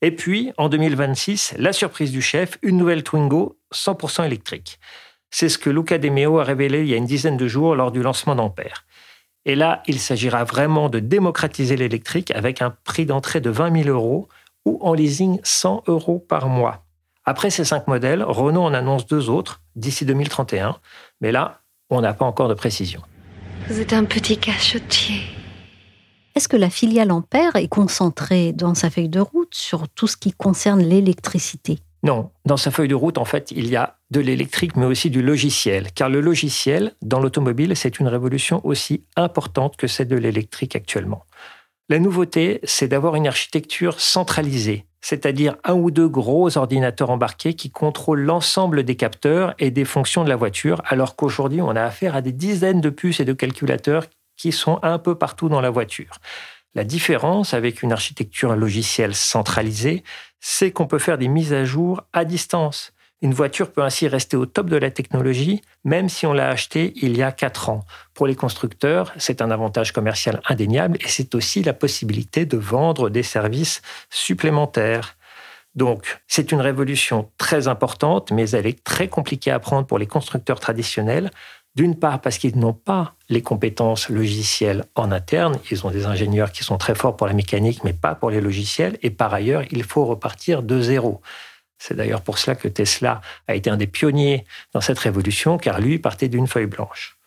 Et 0.02 0.12
puis, 0.12 0.52
en 0.58 0.68
2026, 0.68 1.54
la 1.58 1.72
surprise 1.72 2.12
du 2.12 2.22
chef, 2.22 2.58
une 2.62 2.76
nouvelle 2.76 3.02
Twingo 3.02 3.58
100% 3.74 4.24
électrique. 4.24 4.78
C'est 5.30 5.48
ce 5.48 5.58
que 5.58 5.70
Luca 5.70 5.98
De 5.98 6.08
Meo 6.10 6.38
a 6.38 6.44
révélé 6.44 6.82
il 6.82 6.88
y 6.88 6.94
a 6.94 6.96
une 6.96 7.06
dizaine 7.06 7.36
de 7.36 7.48
jours 7.48 7.74
lors 7.74 7.90
du 7.90 8.02
lancement 8.02 8.34
d'Ampère. 8.34 8.84
Et 9.44 9.54
là, 9.54 9.82
il 9.86 9.98
s'agira 9.98 10.44
vraiment 10.44 10.90
de 10.90 11.00
démocratiser 11.00 11.76
l'électrique 11.76 12.30
avec 12.32 12.60
un 12.60 12.76
prix 12.84 13.06
d'entrée 13.06 13.40
de 13.40 13.50
20 13.50 13.84
000 13.84 13.88
euros 13.88 14.28
ou 14.64 14.78
en 14.82 14.94
leasing 14.94 15.40
100 15.42 15.84
euros 15.86 16.18
par 16.18 16.48
mois. 16.48 16.84
Après 17.24 17.50
ces 17.50 17.64
cinq 17.64 17.88
modèles, 17.88 18.22
Renault 18.22 18.62
en 18.62 18.74
annonce 18.74 19.06
deux 19.06 19.28
autres 19.28 19.60
d'ici 19.76 20.06
2031, 20.06 20.76
mais 21.20 21.32
là, 21.32 21.60
on 21.90 22.00
n'a 22.00 22.14
pas 22.14 22.24
encore 22.24 22.48
de 22.48 22.54
précision. 22.54 23.02
Vous 23.68 23.80
êtes 23.80 23.92
un 23.92 24.04
petit 24.04 24.38
cachotier. 24.38 25.20
Est-ce 26.34 26.48
que 26.48 26.56
la 26.56 26.70
filiale 26.70 27.10
Ampère 27.10 27.56
est 27.56 27.68
concentrée 27.68 28.52
dans 28.52 28.74
sa 28.74 28.90
feuille 28.90 29.08
de 29.08 29.20
route 29.20 29.54
sur 29.54 29.88
tout 29.88 30.06
ce 30.06 30.16
qui 30.16 30.32
concerne 30.32 30.80
l'électricité? 30.80 31.80
Non, 32.04 32.30
dans 32.46 32.56
sa 32.56 32.70
feuille 32.70 32.88
de 32.88 32.94
route, 32.94 33.18
en 33.18 33.24
fait, 33.24 33.50
il 33.50 33.66
y 33.66 33.76
a 33.76 33.96
de 34.10 34.20
l'électrique, 34.20 34.76
mais 34.76 34.86
aussi 34.86 35.10
du 35.10 35.20
logiciel. 35.20 35.92
Car 35.92 36.08
le 36.08 36.20
logiciel, 36.20 36.92
dans 37.02 37.18
l'automobile, 37.18 37.76
c'est 37.76 37.98
une 37.98 38.06
révolution 38.06 38.64
aussi 38.64 39.04
importante 39.16 39.76
que 39.76 39.88
celle 39.88 40.08
de 40.08 40.16
l'électrique 40.16 40.76
actuellement. 40.76 41.24
La 41.90 41.98
nouveauté, 41.98 42.60
c'est 42.64 42.86
d'avoir 42.86 43.14
une 43.14 43.26
architecture 43.26 43.98
centralisée, 43.98 44.84
c'est-à-dire 45.00 45.56
un 45.64 45.72
ou 45.72 45.90
deux 45.90 46.08
gros 46.08 46.58
ordinateurs 46.58 47.08
embarqués 47.08 47.54
qui 47.54 47.70
contrôlent 47.70 48.20
l'ensemble 48.20 48.82
des 48.82 48.94
capteurs 48.94 49.54
et 49.58 49.70
des 49.70 49.86
fonctions 49.86 50.22
de 50.22 50.28
la 50.28 50.36
voiture, 50.36 50.82
alors 50.84 51.16
qu'aujourd'hui, 51.16 51.62
on 51.62 51.70
a 51.70 51.82
affaire 51.82 52.14
à 52.14 52.20
des 52.20 52.32
dizaines 52.32 52.82
de 52.82 52.90
puces 52.90 53.20
et 53.20 53.24
de 53.24 53.32
calculateurs 53.32 54.04
qui 54.36 54.52
sont 54.52 54.78
un 54.82 54.98
peu 54.98 55.14
partout 55.14 55.48
dans 55.48 55.62
la 55.62 55.70
voiture. 55.70 56.18
La 56.74 56.84
différence 56.84 57.54
avec 57.54 57.82
une 57.82 57.92
architecture 57.92 58.54
logicielle 58.54 59.14
centralisée, 59.14 60.04
c'est 60.40 60.72
qu'on 60.72 60.86
peut 60.86 60.98
faire 60.98 61.16
des 61.16 61.28
mises 61.28 61.54
à 61.54 61.64
jour 61.64 62.02
à 62.12 62.26
distance. 62.26 62.92
Une 63.20 63.34
voiture 63.34 63.72
peut 63.72 63.82
ainsi 63.82 64.06
rester 64.06 64.36
au 64.36 64.46
top 64.46 64.68
de 64.68 64.76
la 64.76 64.92
technologie, 64.92 65.60
même 65.82 66.08
si 66.08 66.24
on 66.24 66.32
l'a 66.32 66.50
achetée 66.50 66.92
il 67.02 67.16
y 67.16 67.22
a 67.22 67.32
quatre 67.32 67.68
ans. 67.68 67.84
Pour 68.14 68.28
les 68.28 68.36
constructeurs, 68.36 69.12
c'est 69.16 69.42
un 69.42 69.50
avantage 69.50 69.90
commercial 69.90 70.40
indéniable 70.48 70.98
et 71.00 71.08
c'est 71.08 71.34
aussi 71.34 71.64
la 71.64 71.72
possibilité 71.72 72.46
de 72.46 72.56
vendre 72.56 73.10
des 73.10 73.24
services 73.24 73.82
supplémentaires. 74.08 75.16
Donc, 75.74 76.20
c'est 76.28 76.52
une 76.52 76.60
révolution 76.60 77.30
très 77.38 77.66
importante, 77.66 78.30
mais 78.30 78.50
elle 78.50 78.66
est 78.66 78.84
très 78.84 79.08
compliquée 79.08 79.50
à 79.50 79.58
prendre 79.58 79.86
pour 79.86 79.98
les 79.98 80.06
constructeurs 80.06 80.60
traditionnels. 80.60 81.30
D'une 81.74 81.96
part 81.96 82.20
parce 82.20 82.38
qu'ils 82.38 82.56
n'ont 82.56 82.72
pas 82.72 83.14
les 83.28 83.42
compétences 83.42 84.08
logicielles 84.08 84.84
en 84.94 85.10
interne, 85.10 85.58
ils 85.70 85.84
ont 85.86 85.90
des 85.90 86.06
ingénieurs 86.06 86.52
qui 86.52 86.62
sont 86.62 86.78
très 86.78 86.94
forts 86.94 87.16
pour 87.16 87.26
la 87.26 87.34
mécanique, 87.34 87.82
mais 87.82 87.92
pas 87.92 88.14
pour 88.14 88.30
les 88.30 88.40
logiciels, 88.40 88.96
et 89.02 89.10
par 89.10 89.34
ailleurs, 89.34 89.64
il 89.70 89.82
faut 89.82 90.04
repartir 90.04 90.62
de 90.62 90.80
zéro. 90.80 91.20
C'est 91.78 91.94
d'ailleurs 91.94 92.22
pour 92.22 92.38
cela 92.38 92.56
que 92.56 92.68
Tesla 92.68 93.20
a 93.46 93.54
été 93.54 93.70
un 93.70 93.76
des 93.76 93.86
pionniers 93.86 94.44
dans 94.72 94.80
cette 94.80 94.98
révolution, 94.98 95.58
car 95.58 95.80
lui 95.80 95.98
partait 95.98 96.28
d'une 96.28 96.46
feuille 96.46 96.66
blanche. 96.66 97.18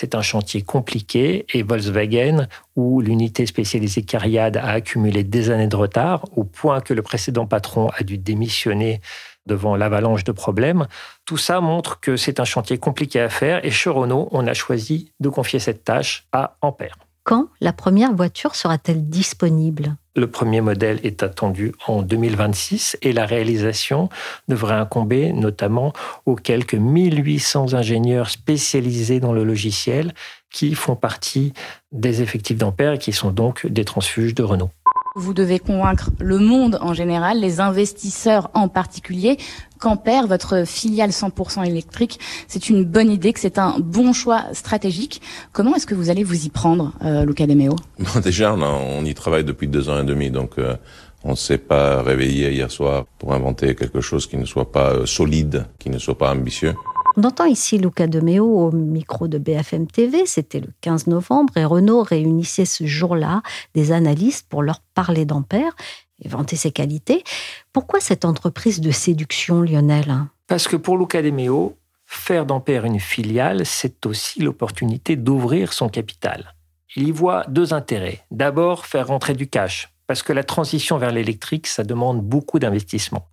C'est 0.00 0.14
un 0.14 0.22
chantier 0.22 0.62
compliqué 0.62 1.44
et 1.52 1.64
Volkswagen, 1.64 2.46
où 2.76 3.00
l'unité 3.00 3.46
spécialisée 3.46 4.02
Cariad 4.02 4.56
a 4.56 4.68
accumulé 4.68 5.24
des 5.24 5.50
années 5.50 5.66
de 5.66 5.74
retard, 5.74 6.24
au 6.36 6.44
point 6.44 6.80
que 6.80 6.94
le 6.94 7.02
précédent 7.02 7.46
patron 7.46 7.88
a 7.88 8.04
dû 8.04 8.16
démissionner 8.16 9.00
devant 9.46 9.74
l'avalanche 9.74 10.22
de 10.22 10.30
problèmes. 10.30 10.86
Tout 11.24 11.36
ça 11.36 11.60
montre 11.60 11.98
que 11.98 12.16
c'est 12.16 12.38
un 12.38 12.44
chantier 12.44 12.78
compliqué 12.78 13.20
à 13.20 13.28
faire 13.28 13.64
et 13.64 13.72
chez 13.72 13.90
Renault, 13.90 14.28
on 14.30 14.46
a 14.46 14.54
choisi 14.54 15.12
de 15.18 15.28
confier 15.28 15.58
cette 15.58 15.82
tâche 15.82 16.28
à 16.30 16.56
Ampère. 16.60 17.07
Quand 17.28 17.48
la 17.60 17.74
première 17.74 18.14
voiture 18.14 18.54
sera-t-elle 18.54 19.06
disponible? 19.06 19.96
Le 20.16 20.30
premier 20.30 20.62
modèle 20.62 20.98
est 21.02 21.22
attendu 21.22 21.74
en 21.86 22.00
2026 22.00 22.96
et 23.02 23.12
la 23.12 23.26
réalisation 23.26 24.08
devrait 24.48 24.76
incomber 24.76 25.34
notamment 25.34 25.92
aux 26.24 26.36
quelques 26.36 26.72
1800 26.72 27.74
ingénieurs 27.74 28.30
spécialisés 28.30 29.20
dans 29.20 29.34
le 29.34 29.44
logiciel 29.44 30.14
qui 30.50 30.74
font 30.74 30.96
partie 30.96 31.52
des 31.92 32.22
effectifs 32.22 32.56
d'Ampère 32.56 32.94
et 32.94 32.98
qui 32.98 33.12
sont 33.12 33.30
donc 33.30 33.66
des 33.66 33.84
transfuges 33.84 34.34
de 34.34 34.42
Renault. 34.42 34.70
Vous 35.18 35.34
devez 35.34 35.58
convaincre 35.58 36.10
le 36.20 36.38
monde 36.38 36.78
en 36.80 36.94
général, 36.94 37.40
les 37.40 37.58
investisseurs 37.58 38.50
en 38.54 38.68
particulier, 38.68 39.36
qu'Ampère, 39.80 40.28
votre 40.28 40.64
filiale 40.64 41.10
100% 41.10 41.66
électrique, 41.66 42.20
c'est 42.46 42.70
une 42.70 42.84
bonne 42.84 43.10
idée, 43.10 43.32
que 43.32 43.40
c'est 43.40 43.58
un 43.58 43.80
bon 43.80 44.12
choix 44.12 44.44
stratégique. 44.52 45.20
Comment 45.52 45.74
est-ce 45.74 45.86
que 45.86 45.96
vous 45.96 46.08
allez 46.10 46.22
vous 46.22 46.46
y 46.46 46.50
prendre, 46.50 46.92
euh, 47.04 47.24
Luca 47.24 47.48
De 47.48 47.54
Meo? 47.54 47.74
Déjà, 48.22 48.54
on, 48.54 49.04
y 49.04 49.12
travaille 49.12 49.42
depuis 49.42 49.66
deux 49.66 49.88
ans 49.88 50.00
et 50.00 50.04
demi, 50.04 50.30
donc 50.30 50.52
euh, 50.58 50.76
on 51.24 51.32
ne 51.32 51.36
s'est 51.36 51.58
pas 51.58 52.00
réveillé 52.00 52.52
hier 52.52 52.70
soir 52.70 53.04
pour 53.18 53.34
inventer 53.34 53.74
quelque 53.74 54.00
chose 54.00 54.28
qui 54.28 54.36
ne 54.36 54.44
soit 54.44 54.70
pas 54.70 54.92
euh, 54.92 55.04
solide, 55.04 55.66
qui 55.80 55.90
ne 55.90 55.98
soit 55.98 56.16
pas 56.16 56.30
ambitieux. 56.30 56.74
On 57.16 57.24
entend 57.24 57.46
ici 57.46 57.78
Luca 57.78 58.06
De 58.06 58.20
Meo 58.20 58.44
au 58.44 58.70
micro 58.70 59.28
de 59.28 59.38
BFM 59.38 59.86
TV, 59.86 60.26
c'était 60.26 60.60
le 60.60 60.68
15 60.82 61.06
novembre, 61.06 61.56
et 61.56 61.64
Renault 61.64 62.02
réunissait 62.02 62.64
ce 62.64 62.86
jour-là 62.86 63.42
des 63.74 63.92
analystes 63.92 64.48
pour 64.48 64.62
leur 64.62 64.80
parler 64.94 65.24
d'Ampère 65.24 65.74
et 66.22 66.28
vanter 66.28 66.56
ses 66.56 66.70
qualités. 66.70 67.24
Pourquoi 67.72 68.00
cette 68.00 68.24
entreprise 68.24 68.80
de 68.80 68.90
séduction, 68.90 69.62
Lionel? 69.62 70.14
Parce 70.46 70.68
que 70.68 70.76
pour 70.76 70.96
Luca 70.96 71.22
De 71.22 71.30
Meo, 71.30 71.76
faire 72.06 72.46
d'Ampère 72.46 72.84
une 72.84 73.00
filiale, 73.00 73.66
c'est 73.66 74.06
aussi 74.06 74.40
l'opportunité 74.40 75.16
d'ouvrir 75.16 75.72
son 75.72 75.88
capital. 75.88 76.54
Il 76.96 77.08
y 77.08 77.12
voit 77.12 77.44
deux 77.48 77.74
intérêts. 77.74 78.24
D'abord, 78.30 78.86
faire 78.86 79.08
rentrer 79.08 79.34
du 79.34 79.48
cash, 79.48 79.92
parce 80.06 80.22
que 80.22 80.32
la 80.32 80.44
transition 80.44 80.98
vers 80.98 81.12
l'électrique, 81.12 81.66
ça 81.66 81.84
demande 81.84 82.22
beaucoup 82.22 82.58
d'investissement. 82.58 83.26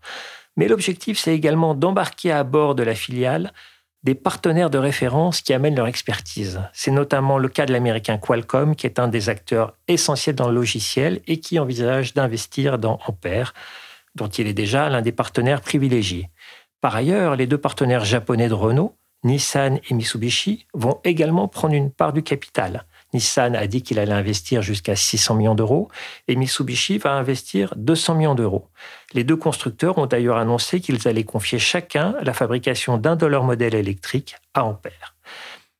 Mais 0.58 0.68
l'objectif, 0.68 1.18
c'est 1.20 1.34
également 1.34 1.76
d'embarquer 1.76 2.32
à 2.32 2.44
bord 2.44 2.76
de 2.76 2.84
la 2.84 2.96
filiale 2.96 3.52
des 4.04 4.14
partenaires 4.14 4.70
de 4.70 4.78
référence 4.78 5.42
qui 5.42 5.52
amènent 5.52 5.76
leur 5.76 5.88
expertise. 5.88 6.62
C'est 6.74 6.92
notamment 6.92 7.40
le 7.40 7.50
cas 7.50 7.66
de 7.66 7.74
l'américain 7.74 8.20
Qualcomm, 8.20 8.76
qui 8.76 8.86
est 8.86 9.00
un 9.00 9.08
des 9.08 9.30
acteurs 9.30 9.74
essentiels 9.88 10.36
dans 10.36 10.48
le 10.48 10.54
logiciel 10.54 11.22
et 11.26 11.40
qui 11.40 11.58
envisage 11.58 12.14
d'investir 12.14 12.78
dans 12.78 13.00
Ampère, 13.08 13.56
dont 14.14 14.28
il 14.28 14.46
est 14.46 14.54
déjà 14.54 14.90
l'un 14.90 15.02
des 15.02 15.12
partenaires 15.12 15.62
privilégiés. 15.62 16.30
Par 16.82 16.96
ailleurs, 16.96 17.36
les 17.36 17.48
deux 17.48 17.58
partenaires 17.58 18.06
japonais 18.06 18.48
de 18.48 18.54
Renault, 18.54 18.96
Nissan 19.24 19.80
et 19.90 19.94
Mitsubishi, 19.96 20.68
vont 20.76 21.00
également 21.04 21.48
prendre 21.48 21.74
une 21.74 21.90
part 21.90 22.14
du 22.14 22.22
capital. 22.22 22.86
Nissan 23.16 23.56
a 23.56 23.66
dit 23.66 23.82
qu'il 23.82 23.98
allait 23.98 24.12
investir 24.12 24.62
jusqu'à 24.62 24.96
600 24.96 25.36
millions 25.36 25.56
d'euros 25.56 25.88
et 26.28 26.36
Mitsubishi 26.36 26.98
va 26.98 27.14
investir 27.14 27.74
200 27.78 28.16
millions 28.16 28.36
d'euros. 28.36 28.68
Les 29.14 29.24
deux 29.24 29.38
constructeurs 29.38 29.98
ont 29.98 30.06
d'ailleurs 30.06 30.38
annoncé 30.38 30.82
qu'ils 30.82 31.08
allaient 31.08 31.24
confier 31.24 31.58
chacun 31.58 32.16
la 32.22 32.34
fabrication 32.34 32.98
d'un 32.98 33.16
de 33.16 33.26
leurs 33.26 33.46
modèles 33.46 33.76
électriques 33.76 34.36
à 34.54 34.66
Ampère. 34.66 35.16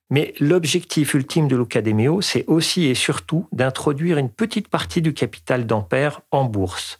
Mais 0.08 0.34
l'objectif 0.40 1.14
ultime 1.14 1.46
de 1.46 1.56
l'Ucademio, 1.56 2.22
c'est 2.22 2.44
aussi 2.46 2.86
et 2.86 2.94
surtout 2.94 3.48
d'introduire 3.52 4.16
une 4.16 4.30
petite 4.30 4.68
partie 4.68 5.02
du 5.02 5.12
capital 5.12 5.66
d'Ampère 5.66 6.22
en 6.30 6.44
bourse. 6.44 6.98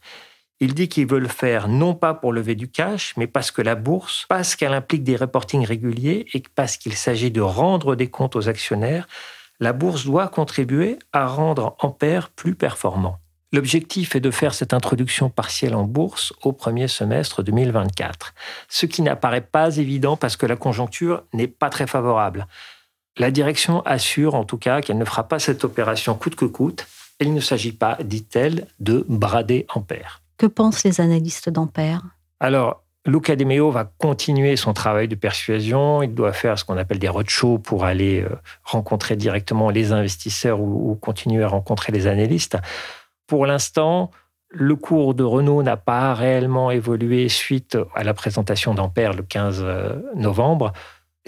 Il 0.61 0.75
dit 0.75 0.89
qu'il 0.89 1.07
veut 1.07 1.19
le 1.19 1.29
faire 1.29 1.69
non 1.69 1.95
pas 1.95 2.15
pour 2.15 2.33
lever 2.33 2.55
du 2.55 2.69
cash, 2.69 3.15
mais 3.17 3.27
parce 3.27 3.51
que 3.51 3.63
la 3.63 3.75
bourse, 3.75 4.27
parce 4.29 4.57
qu'elle 4.57 4.75
implique 4.75 5.05
des 5.05 5.17
reportings 5.17 5.65
réguliers 5.65 6.27
et 6.35 6.43
parce 6.55 6.77
qu'il 6.77 6.95
s'agit 6.95 7.31
de 7.31 7.43
rendre 7.43 7.95
des 7.95 8.09
comptes 8.09 8.37
aux 8.37 8.49
actionnaires, 8.49 9.07
la 9.61 9.73
bourse 9.73 10.05
doit 10.05 10.29
contribuer 10.29 10.99
à 11.13 11.27
rendre 11.27 11.77
Ampère 11.81 12.31
plus 12.31 12.55
performant. 12.55 13.19
L'objectif 13.53 14.17
est 14.17 14.21
de 14.21 14.31
faire 14.31 14.55
cette 14.55 14.75
introduction 14.75 15.31
partielle 15.31 15.75
en 15.75 15.85
bourse 15.85 16.33
au 16.43 16.53
premier 16.53 16.89
semestre 16.89 17.43
2024, 17.43 18.35
ce 18.69 18.87
qui 18.87 19.03
n'apparaît 19.03 19.41
pas 19.41 19.77
évident 19.77 20.17
parce 20.17 20.37
que 20.37 20.47
la 20.47 20.57
conjoncture 20.57 21.23
n'est 21.33 21.47
pas 21.47 21.71
très 21.71 21.87
favorable. 21.87 22.47
La 23.19 23.31
direction 23.31 23.81
assure 23.87 24.35
en 24.35 24.45
tout 24.45 24.59
cas 24.59 24.83
qu'elle 24.83 24.99
ne 24.99 25.05
fera 25.05 25.29
pas 25.29 25.39
cette 25.39 25.65
opération 25.65 26.15
coûte 26.17 26.37
que 26.37 26.45
coûte. 26.45 26.87
Il 27.19 27.33
ne 27.33 27.41
s'agit 27.41 27.73
pas, 27.73 27.97
dit-elle, 28.05 28.67
de 28.79 29.07
brader 29.09 29.65
Ampère. 29.75 30.21
Que 30.37 30.47
pensent 30.47 30.85
les 30.85 31.01
analystes 31.01 31.49
d'Ampère? 31.49 32.03
Alors, 32.41 32.83
Luca 33.07 33.37
De 33.37 33.45
Meo 33.45 33.71
va 33.71 33.85
continuer 33.85 34.57
son 34.57 34.73
travail 34.73 35.07
de 35.07 35.15
persuasion. 35.15 36.03
Il 36.03 36.13
doit 36.13 36.33
faire 36.33 36.59
ce 36.59 36.65
qu'on 36.65 36.77
appelle 36.77 36.99
des 36.99 37.09
roadshows 37.09 37.59
pour 37.59 37.85
aller 37.85 38.23
euh, 38.23 38.37
rencontrer 38.65 39.15
directement 39.15 39.71
les 39.71 39.93
investisseurs 39.93 40.61
ou, 40.61 40.97
continuer 40.97 41.45
à 41.45 41.49
rencontrer 41.49 41.93
les 41.93 42.09
analystes. 42.09 42.59
Pour 43.29 43.47
l'instant, 43.47 44.11
le 44.51 44.75
cours 44.75 45.15
de 45.15 45.23
Renault 45.23 45.63
n'a 45.63 45.77
pas 45.77 46.15
réellement 46.15 46.71
évolué 46.73 47.29
suite 47.29 47.79
à 47.95 48.03
la 48.03 48.13
présentation 48.13 48.75
d'Ampère 48.75 49.13
le 49.13 49.23
15 49.23 49.61
euh, 49.63 50.03
novembre. 50.17 50.73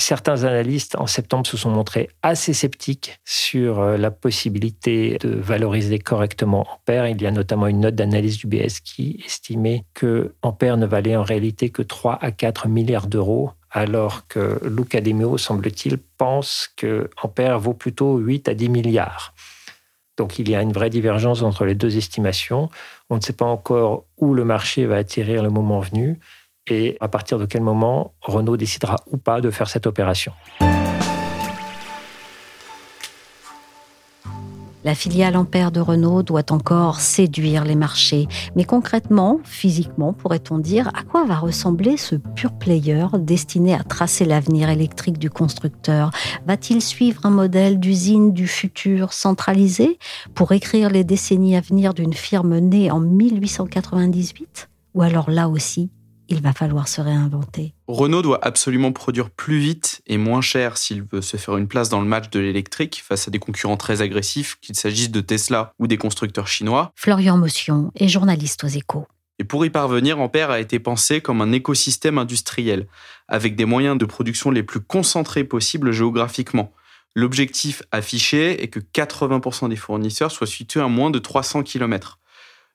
Certains 0.00 0.44
analystes 0.44 0.94
en 0.96 1.08
septembre 1.08 1.44
se 1.44 1.56
sont 1.56 1.70
montrés 1.70 2.08
assez 2.22 2.54
sceptiques 2.54 3.18
sur 3.24 3.80
euh, 3.80 3.96
la 3.96 4.12
possibilité 4.12 5.18
de 5.20 5.30
valoriser 5.30 5.98
correctement 5.98 6.68
Ampère. 6.72 7.08
Il 7.08 7.20
y 7.20 7.26
a 7.26 7.32
notamment 7.32 7.66
une 7.66 7.80
note 7.80 7.96
d'analyse 7.96 8.38
du 8.38 8.46
BS 8.46 8.80
qui 8.84 9.20
estimait 9.26 9.84
que 9.94 10.34
Ampère 10.42 10.76
ne 10.76 10.86
valait 10.86 11.16
en 11.16 11.24
réalité 11.24 11.70
que 11.70 11.82
3 11.82 12.16
à 12.22 12.30
4 12.30 12.68
milliards 12.68 13.08
d'euros, 13.08 13.50
alors 13.72 14.28
que 14.28 14.60
l'Ucademio, 14.64 15.36
semble-t-il, 15.36 15.98
pense 16.16 16.70
que 16.76 17.10
Ampère 17.20 17.58
vaut 17.58 17.74
plutôt 17.74 18.18
8 18.18 18.48
à 18.48 18.54
10 18.54 18.68
milliards. 18.68 19.34
Donc 20.16 20.38
il 20.38 20.48
y 20.48 20.54
a 20.54 20.62
une 20.62 20.72
vraie 20.72 20.90
divergence 20.90 21.42
entre 21.42 21.64
les 21.64 21.74
deux 21.74 21.96
estimations. 21.96 22.70
On 23.10 23.16
ne 23.16 23.20
sait 23.20 23.32
pas 23.32 23.46
encore 23.46 24.04
où 24.16 24.32
le 24.32 24.44
marché 24.44 24.86
va 24.86 24.96
atterrir 24.96 25.42
le 25.42 25.50
moment 25.50 25.80
venu 25.80 26.20
et 26.70 26.96
à 27.00 27.08
partir 27.08 27.38
de 27.38 27.46
quel 27.46 27.62
moment 27.62 28.12
Renault 28.20 28.56
décidera 28.56 28.96
ou 29.10 29.16
pas 29.16 29.40
de 29.40 29.50
faire 29.50 29.68
cette 29.68 29.86
opération. 29.86 30.32
La 34.84 34.94
filiale 34.94 35.36
Ampère 35.36 35.72
de 35.72 35.80
Renault 35.80 36.22
doit 36.22 36.52
encore 36.52 37.00
séduire 37.00 37.64
les 37.64 37.74
marchés. 37.74 38.28
Mais 38.54 38.64
concrètement, 38.64 39.40
physiquement, 39.44 40.12
pourrait-on 40.12 40.58
dire, 40.58 40.88
à 40.94 41.02
quoi 41.02 41.26
va 41.26 41.36
ressembler 41.36 41.96
ce 41.96 42.14
pur 42.14 42.52
player 42.52 43.04
destiné 43.18 43.74
à 43.74 43.82
tracer 43.82 44.24
l'avenir 44.24 44.70
électrique 44.70 45.18
du 45.18 45.30
constructeur 45.30 46.10
Va-t-il 46.46 46.80
suivre 46.80 47.26
un 47.26 47.30
modèle 47.30 47.80
d'usine 47.80 48.32
du 48.32 48.46
futur 48.46 49.12
centralisé 49.12 49.98
pour 50.34 50.52
écrire 50.52 50.90
les 50.90 51.04
décennies 51.04 51.56
à 51.56 51.60
venir 51.60 51.92
d'une 51.92 52.14
firme 52.14 52.56
née 52.58 52.90
en 52.90 53.00
1898 53.00 54.70
Ou 54.94 55.02
alors 55.02 55.28
là 55.28 55.48
aussi, 55.48 55.90
il 56.28 56.42
va 56.42 56.52
falloir 56.52 56.88
se 56.88 57.00
réinventer. 57.00 57.74
Renault 57.86 58.22
doit 58.22 58.38
absolument 58.42 58.92
produire 58.92 59.30
plus 59.30 59.58
vite 59.58 60.02
et 60.06 60.18
moins 60.18 60.40
cher 60.40 60.76
s'il 60.76 61.02
veut 61.02 61.22
se 61.22 61.36
faire 61.36 61.56
une 61.56 61.68
place 61.68 61.88
dans 61.88 62.00
le 62.00 62.06
match 62.06 62.30
de 62.30 62.38
l'électrique 62.38 63.02
face 63.06 63.28
à 63.28 63.30
des 63.30 63.38
concurrents 63.38 63.76
très 63.76 64.02
agressifs, 64.02 64.58
qu'il 64.60 64.74
s'agisse 64.74 65.10
de 65.10 65.20
Tesla 65.20 65.72
ou 65.78 65.86
des 65.86 65.96
constructeurs 65.96 66.48
chinois. 66.48 66.92
Florian 66.94 67.38
Motion 67.38 67.90
est 67.96 68.08
journaliste 68.08 68.64
aux 68.64 68.68
échos. 68.68 69.06
Et 69.38 69.44
pour 69.44 69.64
y 69.64 69.70
parvenir, 69.70 70.20
Ampère 70.20 70.50
a 70.50 70.60
été 70.60 70.78
pensé 70.78 71.20
comme 71.20 71.40
un 71.40 71.52
écosystème 71.52 72.18
industriel, 72.18 72.88
avec 73.28 73.54
des 73.56 73.64
moyens 73.64 73.96
de 73.96 74.04
production 74.04 74.50
les 74.50 74.64
plus 74.64 74.80
concentrés 74.80 75.44
possibles 75.44 75.92
géographiquement. 75.92 76.72
L'objectif 77.14 77.82
affiché 77.90 78.62
est 78.62 78.68
que 78.68 78.80
80% 78.80 79.68
des 79.68 79.76
fournisseurs 79.76 80.30
soient 80.30 80.46
situés 80.46 80.80
à 80.80 80.88
moins 80.88 81.10
de 81.10 81.18
300 81.18 81.62
km 81.62 82.18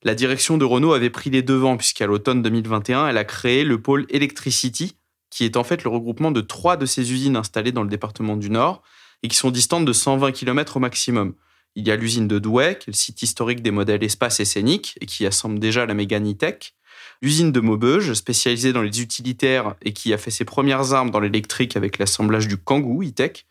la 0.04 0.16
direction 0.16 0.58
de 0.58 0.66
Renault 0.66 0.94
avait 0.94 1.10
pris 1.10 1.30
les 1.30 1.42
devants 1.42 1.78
puisqu'à 1.78 2.06
l'automne 2.06 2.42
2021, 2.42 3.08
elle 3.08 3.18
a 3.18 3.24
créé 3.24 3.64
le 3.64 3.82
pôle 3.82 4.06
Electricity, 4.10 4.98
qui 5.30 5.46
est 5.46 5.58
en 5.58 5.64
fait 5.64 5.84
le 5.84 5.90
regroupement 5.90 6.32
de 6.32 6.42
trois 6.42 6.78
de 6.78 6.86
ces 6.86 7.12
usines 7.12 7.36
installées 7.38 7.72
dans 7.72 7.84
le 7.84 7.90
département 7.90 8.36
du 8.36 8.50
Nord 8.50 8.84
et 9.24 9.28
qui 9.28 9.38
sont 9.38 9.52
distantes 9.52 9.86
de 9.86 9.94
120 9.94 10.32
km 10.32 10.78
au 10.78 10.80
maximum. 10.80 11.36
Il 11.76 11.88
y 11.88 11.92
a 11.92 11.96
l'usine 11.96 12.28
de 12.28 12.38
Douai, 12.38 12.78
qui 12.80 12.90
est 12.90 12.94
le 12.94 12.98
site 12.98 13.24
historique 13.24 13.64
des 13.64 13.72
modèles 13.72 14.04
espace 14.04 14.40
et 14.40 14.46
scénique 14.46 14.96
et 15.02 15.06
qui 15.06 15.26
assemble 15.26 15.60
déjà 15.60 15.86
la 15.86 15.94
Mégane 15.94 16.36
tech 16.36 16.74
L'usine 17.22 17.52
de 17.52 17.60
Maubeuge, 17.60 18.14
spécialisée 18.14 18.74
dans 18.74 18.82
les 18.82 19.02
utilitaires 19.02 19.76
et 19.82 19.94
qui 19.94 20.14
a 20.14 20.18
fait 20.18 20.30
ses 20.30 20.46
premières 20.46 20.94
armes 20.94 21.10
dans 21.10 21.20
l'électrique 21.20 21.76
avec 21.78 21.98
l'assemblage 21.98 22.48
du 22.48 22.58
Kangoo 22.58 23.02
e-tech. 23.02 23.46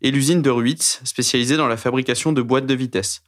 Et 0.00 0.10
l'usine 0.10 0.42
de 0.42 0.50
Ruitz, 0.50 1.00
spécialisée 1.04 1.56
dans 1.56 1.66
la 1.66 1.76
fabrication 1.76 2.32
de 2.32 2.40
boîtes 2.40 2.66
de 2.66 2.74
vitesse. 2.74 3.22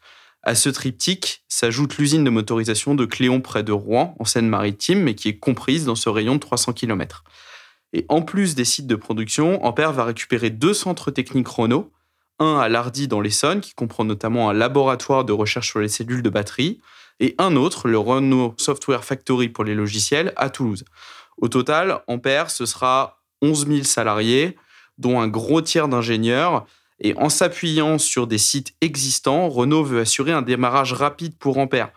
À 0.48 0.54
ce 0.54 0.70
triptyque 0.70 1.42
s'ajoute 1.46 1.98
l'usine 1.98 2.24
de 2.24 2.30
motorisation 2.30 2.94
de 2.94 3.04
Cléon 3.04 3.42
près 3.42 3.62
de 3.62 3.70
Rouen, 3.70 4.16
en 4.18 4.24
Seine-Maritime, 4.24 5.02
mais 5.02 5.14
qui 5.14 5.28
est 5.28 5.36
comprise 5.36 5.84
dans 5.84 5.94
ce 5.94 6.08
rayon 6.08 6.36
de 6.36 6.40
300 6.40 6.72
km. 6.72 7.22
Et 7.92 8.06
en 8.08 8.22
plus 8.22 8.54
des 8.54 8.64
sites 8.64 8.86
de 8.86 8.96
production, 8.96 9.62
Ampère 9.62 9.92
va 9.92 10.04
récupérer 10.04 10.48
deux 10.48 10.72
centres 10.72 11.10
techniques 11.10 11.48
Renault, 11.48 11.92
un 12.38 12.58
à 12.58 12.70
Lardy 12.70 13.08
dans 13.08 13.20
l'Essonne, 13.20 13.60
qui 13.60 13.74
comprend 13.74 14.06
notamment 14.06 14.48
un 14.48 14.54
laboratoire 14.54 15.26
de 15.26 15.34
recherche 15.34 15.68
sur 15.68 15.80
les 15.80 15.88
cellules 15.88 16.22
de 16.22 16.30
batterie, 16.30 16.80
et 17.20 17.34
un 17.36 17.54
autre, 17.54 17.86
le 17.86 17.98
Renault 17.98 18.54
Software 18.56 19.04
Factory 19.04 19.50
pour 19.50 19.64
les 19.64 19.74
logiciels, 19.74 20.32
à 20.36 20.48
Toulouse. 20.48 20.86
Au 21.36 21.48
total, 21.48 22.00
Ampère, 22.06 22.50
ce 22.50 22.64
sera 22.64 23.20
11 23.42 23.66
000 23.66 23.82
salariés, 23.82 24.56
dont 24.96 25.20
un 25.20 25.28
gros 25.28 25.60
tiers 25.60 25.88
d'ingénieurs, 25.88 26.64
et 27.00 27.16
en 27.16 27.28
s'appuyant 27.28 27.98
sur 27.98 28.26
des 28.26 28.38
sites 28.38 28.74
existants, 28.80 29.48
Renault 29.48 29.84
veut 29.84 30.00
assurer 30.00 30.32
un 30.32 30.42
démarrage 30.42 30.92
rapide 30.92 31.34
pour 31.38 31.58
Ampère, 31.58 31.90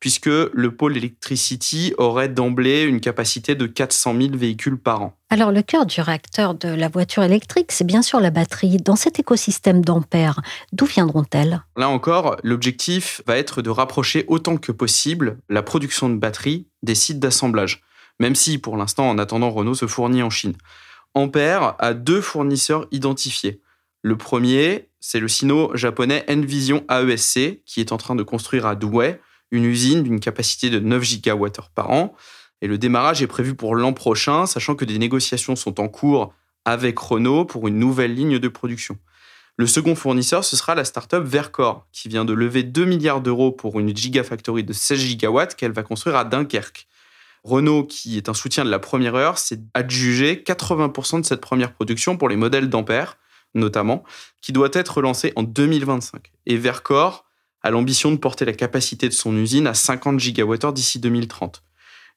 puisque 0.00 0.26
le 0.26 0.70
pôle 0.76 0.96
Electricity 0.96 1.94
aurait 1.98 2.28
d'emblée 2.28 2.82
une 2.82 3.00
capacité 3.00 3.54
de 3.54 3.66
400 3.66 4.14
000 4.20 4.36
véhicules 4.36 4.78
par 4.78 5.02
an. 5.02 5.16
Alors 5.30 5.50
le 5.50 5.62
cœur 5.62 5.86
du 5.86 6.00
réacteur 6.00 6.54
de 6.54 6.68
la 6.68 6.88
voiture 6.88 7.22
électrique, 7.22 7.72
c'est 7.72 7.86
bien 7.86 8.02
sûr 8.02 8.20
la 8.20 8.30
batterie. 8.30 8.76
Dans 8.76 8.96
cet 8.96 9.18
écosystème 9.18 9.84
d'Ampère, 9.84 10.40
d'où 10.72 10.84
viendront-elles? 10.84 11.62
Là 11.76 11.88
encore, 11.88 12.36
l'objectif 12.42 13.22
va 13.26 13.38
être 13.38 13.62
de 13.62 13.70
rapprocher 13.70 14.24
autant 14.28 14.56
que 14.56 14.72
possible 14.72 15.38
la 15.48 15.62
production 15.62 16.08
de 16.10 16.16
batteries 16.16 16.68
des 16.82 16.94
sites 16.94 17.18
d'assemblage, 17.18 17.82
même 18.20 18.34
si 18.34 18.58
pour 18.58 18.76
l'instant, 18.76 19.08
en 19.08 19.18
attendant, 19.18 19.50
Renault 19.50 19.74
se 19.74 19.86
fournit 19.86 20.22
en 20.22 20.30
Chine. 20.30 20.54
Ampère 21.14 21.76
a 21.78 21.94
deux 21.94 22.20
fournisseurs 22.20 22.86
identifiés. 22.90 23.60
Le 24.04 24.18
premier, 24.18 24.90
c'est 25.00 25.18
le 25.18 25.28
sino-japonais 25.28 26.26
Envision 26.28 26.84
AESC, 26.90 27.62
qui 27.64 27.80
est 27.80 27.90
en 27.90 27.96
train 27.96 28.14
de 28.14 28.22
construire 28.22 28.66
à 28.66 28.74
Douai 28.74 29.18
une 29.50 29.64
usine 29.64 30.02
d'une 30.02 30.20
capacité 30.20 30.68
de 30.68 30.78
9 30.78 31.02
gigawattheures 31.02 31.70
par 31.70 31.90
an. 31.90 32.14
Et 32.60 32.66
le 32.66 32.76
démarrage 32.76 33.22
est 33.22 33.26
prévu 33.26 33.54
pour 33.54 33.74
l'an 33.74 33.94
prochain, 33.94 34.44
sachant 34.44 34.74
que 34.74 34.84
des 34.84 34.98
négociations 34.98 35.56
sont 35.56 35.80
en 35.80 35.88
cours 35.88 36.34
avec 36.66 36.98
Renault 36.98 37.46
pour 37.46 37.66
une 37.66 37.78
nouvelle 37.78 38.14
ligne 38.14 38.38
de 38.38 38.48
production. 38.48 38.98
Le 39.56 39.66
second 39.66 39.94
fournisseur, 39.94 40.44
ce 40.44 40.54
sera 40.54 40.74
la 40.74 40.84
start-up 40.84 41.24
Vercor, 41.24 41.86
qui 41.90 42.08
vient 42.08 42.26
de 42.26 42.34
lever 42.34 42.62
2 42.62 42.84
milliards 42.84 43.22
d'euros 43.22 43.52
pour 43.52 43.80
une 43.80 43.96
gigafactory 43.96 44.64
de 44.64 44.74
16 44.74 44.98
gigawatts 44.98 45.54
qu'elle 45.54 45.72
va 45.72 45.82
construire 45.82 46.16
à 46.16 46.26
Dunkerque. 46.26 46.88
Renault, 47.42 47.84
qui 47.84 48.18
est 48.18 48.28
un 48.28 48.34
soutien 48.34 48.66
de 48.66 48.70
la 48.70 48.80
première 48.80 49.14
heure, 49.14 49.38
s'est 49.38 49.62
adjugé 49.72 50.42
80% 50.46 51.22
de 51.22 51.24
cette 51.24 51.40
première 51.40 51.72
production 51.72 52.18
pour 52.18 52.28
les 52.28 52.36
modèles 52.36 52.68
d'Ampère, 52.68 53.16
notamment, 53.54 54.04
qui 54.40 54.52
doit 54.52 54.70
être 54.72 55.00
lancé 55.02 55.32
en 55.36 55.42
2025. 55.42 56.32
Et 56.46 56.56
Vercor 56.56 57.24
a 57.62 57.70
l'ambition 57.70 58.10
de 58.10 58.16
porter 58.16 58.44
la 58.44 58.52
capacité 58.52 59.08
de 59.08 59.14
son 59.14 59.36
usine 59.36 59.66
à 59.66 59.74
50 59.74 60.20
gigawattheures 60.20 60.72
d'ici 60.72 60.98
2030. 60.98 61.62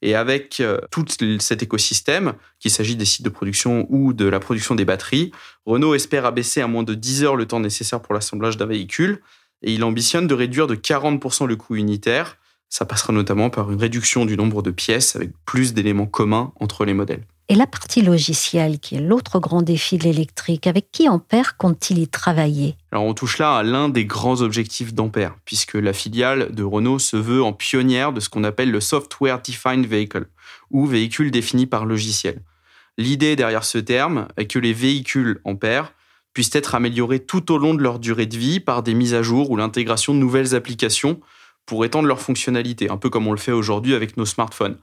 Et 0.01 0.13
avec 0.13 0.59
euh, 0.59 0.79
tout 0.91 1.05
cet 1.39 1.63
écosystème, 1.63 2.33
qu'il 2.59 2.69
s'agit 2.69 2.95
des 2.95 3.05
sites 3.05 3.25
de 3.25 3.29
production 3.29 3.87
ou 3.89 4.13
de 4.13 4.25
la 4.25 4.39
production 4.39 4.75
des 4.75 4.85
batteries, 4.85 5.31
Renault 5.65 5.95
espère 5.95 6.25
abaisser 6.25 6.61
à 6.61 6.67
moins 6.67 6.83
de 6.83 6.93
10 6.93 7.23
heures 7.23 7.35
le 7.35 7.47
temps 7.47 7.59
nécessaire 7.59 8.01
pour 8.01 8.13
l'assemblage 8.13 8.57
d'un 8.57 8.67
véhicule 8.67 9.21
et 9.63 9.73
il 9.73 9.83
ambitionne 9.83 10.27
de 10.27 10.35
réduire 10.35 10.67
de 10.67 10.75
40% 10.75 11.47
le 11.47 11.55
coût 11.55 11.75
unitaire. 11.75 12.37
Ça 12.69 12.85
passera 12.85 13.13
notamment 13.13 13.49
par 13.49 13.71
une 13.71 13.79
réduction 13.79 14.25
du 14.25 14.37
nombre 14.37 14.61
de 14.61 14.71
pièces 14.71 15.15
avec 15.15 15.31
plus 15.45 15.73
d'éléments 15.73 16.05
communs 16.05 16.53
entre 16.59 16.85
les 16.85 16.93
modèles. 16.93 17.25
Et 17.49 17.55
la 17.55 17.65
partie 17.65 18.01
logicielle, 18.01 18.77
qui 18.77 18.95
est 18.95 18.99
l'autre 18.99 19.39
grand 19.39 19.61
défi 19.61 19.97
de 19.97 20.03
l'électrique, 20.03 20.67
avec 20.67 20.91
qui 20.91 21.07
Ampère 21.07 21.55
compte-t-il 21.55 21.99
y 21.99 22.07
travailler? 22.09 22.75
Alors 22.91 23.05
on 23.05 23.13
touche 23.13 23.37
là 23.37 23.55
à 23.55 23.63
l'un 23.63 23.87
des 23.87 24.03
grands 24.03 24.41
objectifs 24.41 24.93
d'Ampère, 24.93 25.37
puisque 25.45 25.75
la 25.75 25.93
filiale 25.93 26.53
de 26.53 26.63
Renault 26.63 26.99
se 26.99 27.15
veut 27.15 27.41
en 27.41 27.53
pionnière 27.53 28.11
de 28.11 28.19
ce 28.19 28.27
qu'on 28.27 28.43
appelle 28.43 28.69
le 28.69 28.81
Software 28.81 29.41
Defined 29.41 29.85
Vehicle, 29.85 30.25
ou 30.71 30.85
véhicule 30.85 31.31
défini 31.31 31.67
par 31.67 31.85
logiciel. 31.85 32.41
L'idée 32.97 33.37
derrière 33.37 33.63
ce 33.63 33.77
terme 33.77 34.27
est 34.35 34.47
que 34.47 34.59
les 34.59 34.73
véhicules 34.73 35.39
Ampère 35.45 35.93
puissent 36.33 36.53
être 36.53 36.75
améliorés 36.75 37.21
tout 37.21 37.53
au 37.53 37.57
long 37.57 37.73
de 37.73 37.81
leur 37.81 37.99
durée 37.99 38.25
de 38.25 38.37
vie 38.37 38.59
par 38.59 38.83
des 38.83 38.93
mises 38.93 39.13
à 39.13 39.21
jour 39.21 39.49
ou 39.51 39.55
l'intégration 39.55 40.13
de 40.13 40.19
nouvelles 40.19 40.53
applications 40.53 41.21
pour 41.65 41.85
étendre 41.85 42.09
leurs 42.09 42.21
fonctionnalités, 42.21 42.89
un 42.89 42.97
peu 42.97 43.09
comme 43.09 43.25
on 43.25 43.31
le 43.31 43.37
fait 43.37 43.53
aujourd'hui 43.53 43.93
avec 43.93 44.17
nos 44.17 44.25
smartphones. 44.25 44.77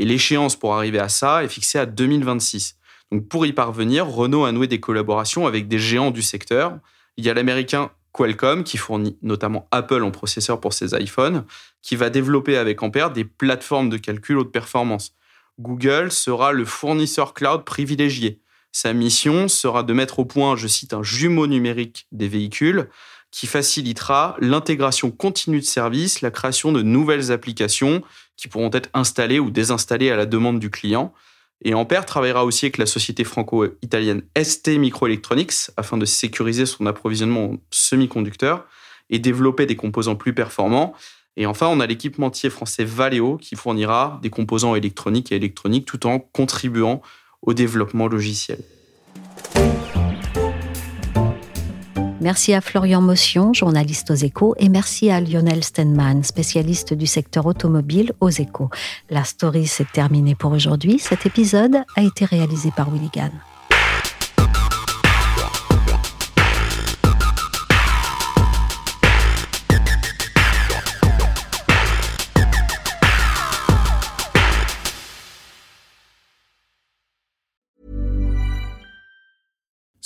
Et 0.00 0.06
l'échéance 0.06 0.56
pour 0.56 0.74
arriver 0.74 0.98
à 0.98 1.10
ça 1.10 1.44
est 1.44 1.48
fixée 1.48 1.78
à 1.78 1.84
2026. 1.84 2.76
Donc 3.12 3.28
pour 3.28 3.44
y 3.44 3.52
parvenir, 3.52 4.06
Renault 4.06 4.46
a 4.46 4.52
noué 4.52 4.66
des 4.66 4.80
collaborations 4.80 5.46
avec 5.46 5.68
des 5.68 5.78
géants 5.78 6.10
du 6.10 6.22
secteur. 6.22 6.78
Il 7.18 7.26
y 7.26 7.28
a 7.28 7.34
l'américain 7.34 7.90
Qualcomm, 8.10 8.64
qui 8.64 8.78
fournit 8.78 9.18
notamment 9.20 9.68
Apple 9.72 10.02
en 10.02 10.10
processeur 10.10 10.58
pour 10.58 10.72
ses 10.72 10.98
iPhones, 10.98 11.44
qui 11.82 11.96
va 11.96 12.08
développer 12.08 12.56
avec 12.56 12.82
Ampère 12.82 13.10
des 13.10 13.26
plateformes 13.26 13.90
de 13.90 13.98
calcul 13.98 14.38
haute 14.38 14.52
performance. 14.52 15.12
Google 15.58 16.10
sera 16.10 16.52
le 16.52 16.64
fournisseur 16.64 17.34
cloud 17.34 17.66
privilégié. 17.66 18.40
Sa 18.72 18.94
mission 18.94 19.48
sera 19.48 19.82
de 19.82 19.92
mettre 19.92 20.20
au 20.20 20.24
point, 20.24 20.56
je 20.56 20.66
cite, 20.66 20.94
un 20.94 21.02
jumeau 21.02 21.46
numérique 21.46 22.06
des 22.10 22.28
véhicules 22.28 22.88
qui 23.30 23.46
facilitera 23.46 24.36
l'intégration 24.40 25.10
continue 25.10 25.60
de 25.60 25.64
services, 25.64 26.20
la 26.22 26.30
création 26.30 26.72
de 26.72 26.80
nouvelles 26.82 27.30
applications 27.30 28.02
qui 28.40 28.48
pourront 28.48 28.70
être 28.72 28.88
installées 28.94 29.38
ou 29.38 29.50
désinstallées 29.50 30.10
à 30.10 30.16
la 30.16 30.24
demande 30.24 30.58
du 30.58 30.70
client. 30.70 31.12
Et 31.62 31.74
Ampère 31.74 32.06
travaillera 32.06 32.46
aussi 32.46 32.64
avec 32.64 32.78
la 32.78 32.86
société 32.86 33.22
franco-italienne 33.22 34.22
ST 34.40 34.78
Microelectronics 34.78 35.70
afin 35.76 35.98
de 35.98 36.06
sécuriser 36.06 36.64
son 36.64 36.86
approvisionnement 36.86 37.44
en 37.44 37.56
semi-conducteurs 37.70 38.64
et 39.10 39.18
développer 39.18 39.66
des 39.66 39.76
composants 39.76 40.16
plus 40.16 40.32
performants. 40.32 40.94
Et 41.36 41.44
enfin, 41.44 41.66
on 41.68 41.80
a 41.80 41.86
l'équipementier 41.86 42.48
français 42.48 42.84
Valeo 42.84 43.36
qui 43.36 43.56
fournira 43.56 44.18
des 44.22 44.30
composants 44.30 44.74
électroniques 44.74 45.32
et 45.32 45.36
électroniques 45.36 45.84
tout 45.84 46.06
en 46.06 46.18
contribuant 46.18 47.02
au 47.42 47.52
développement 47.52 48.08
logiciel. 48.08 48.60
Merci 52.20 52.52
à 52.52 52.60
Florian 52.60 53.00
Motion, 53.00 53.54
journaliste 53.54 54.10
aux 54.10 54.14
échos, 54.14 54.54
et 54.58 54.68
merci 54.68 55.10
à 55.10 55.22
Lionel 55.22 55.64
Stenman, 55.64 56.22
spécialiste 56.22 56.92
du 56.92 57.06
secteur 57.06 57.46
automobile 57.46 58.12
aux 58.20 58.28
échos. 58.28 58.68
La 59.08 59.24
story 59.24 59.66
s'est 59.66 59.86
terminée 59.90 60.34
pour 60.34 60.52
aujourd'hui. 60.52 60.98
Cet 60.98 61.24
épisode 61.24 61.78
a 61.96 62.02
été 62.02 62.26
réalisé 62.26 62.70
par 62.76 62.92
Willigan. 62.92 63.30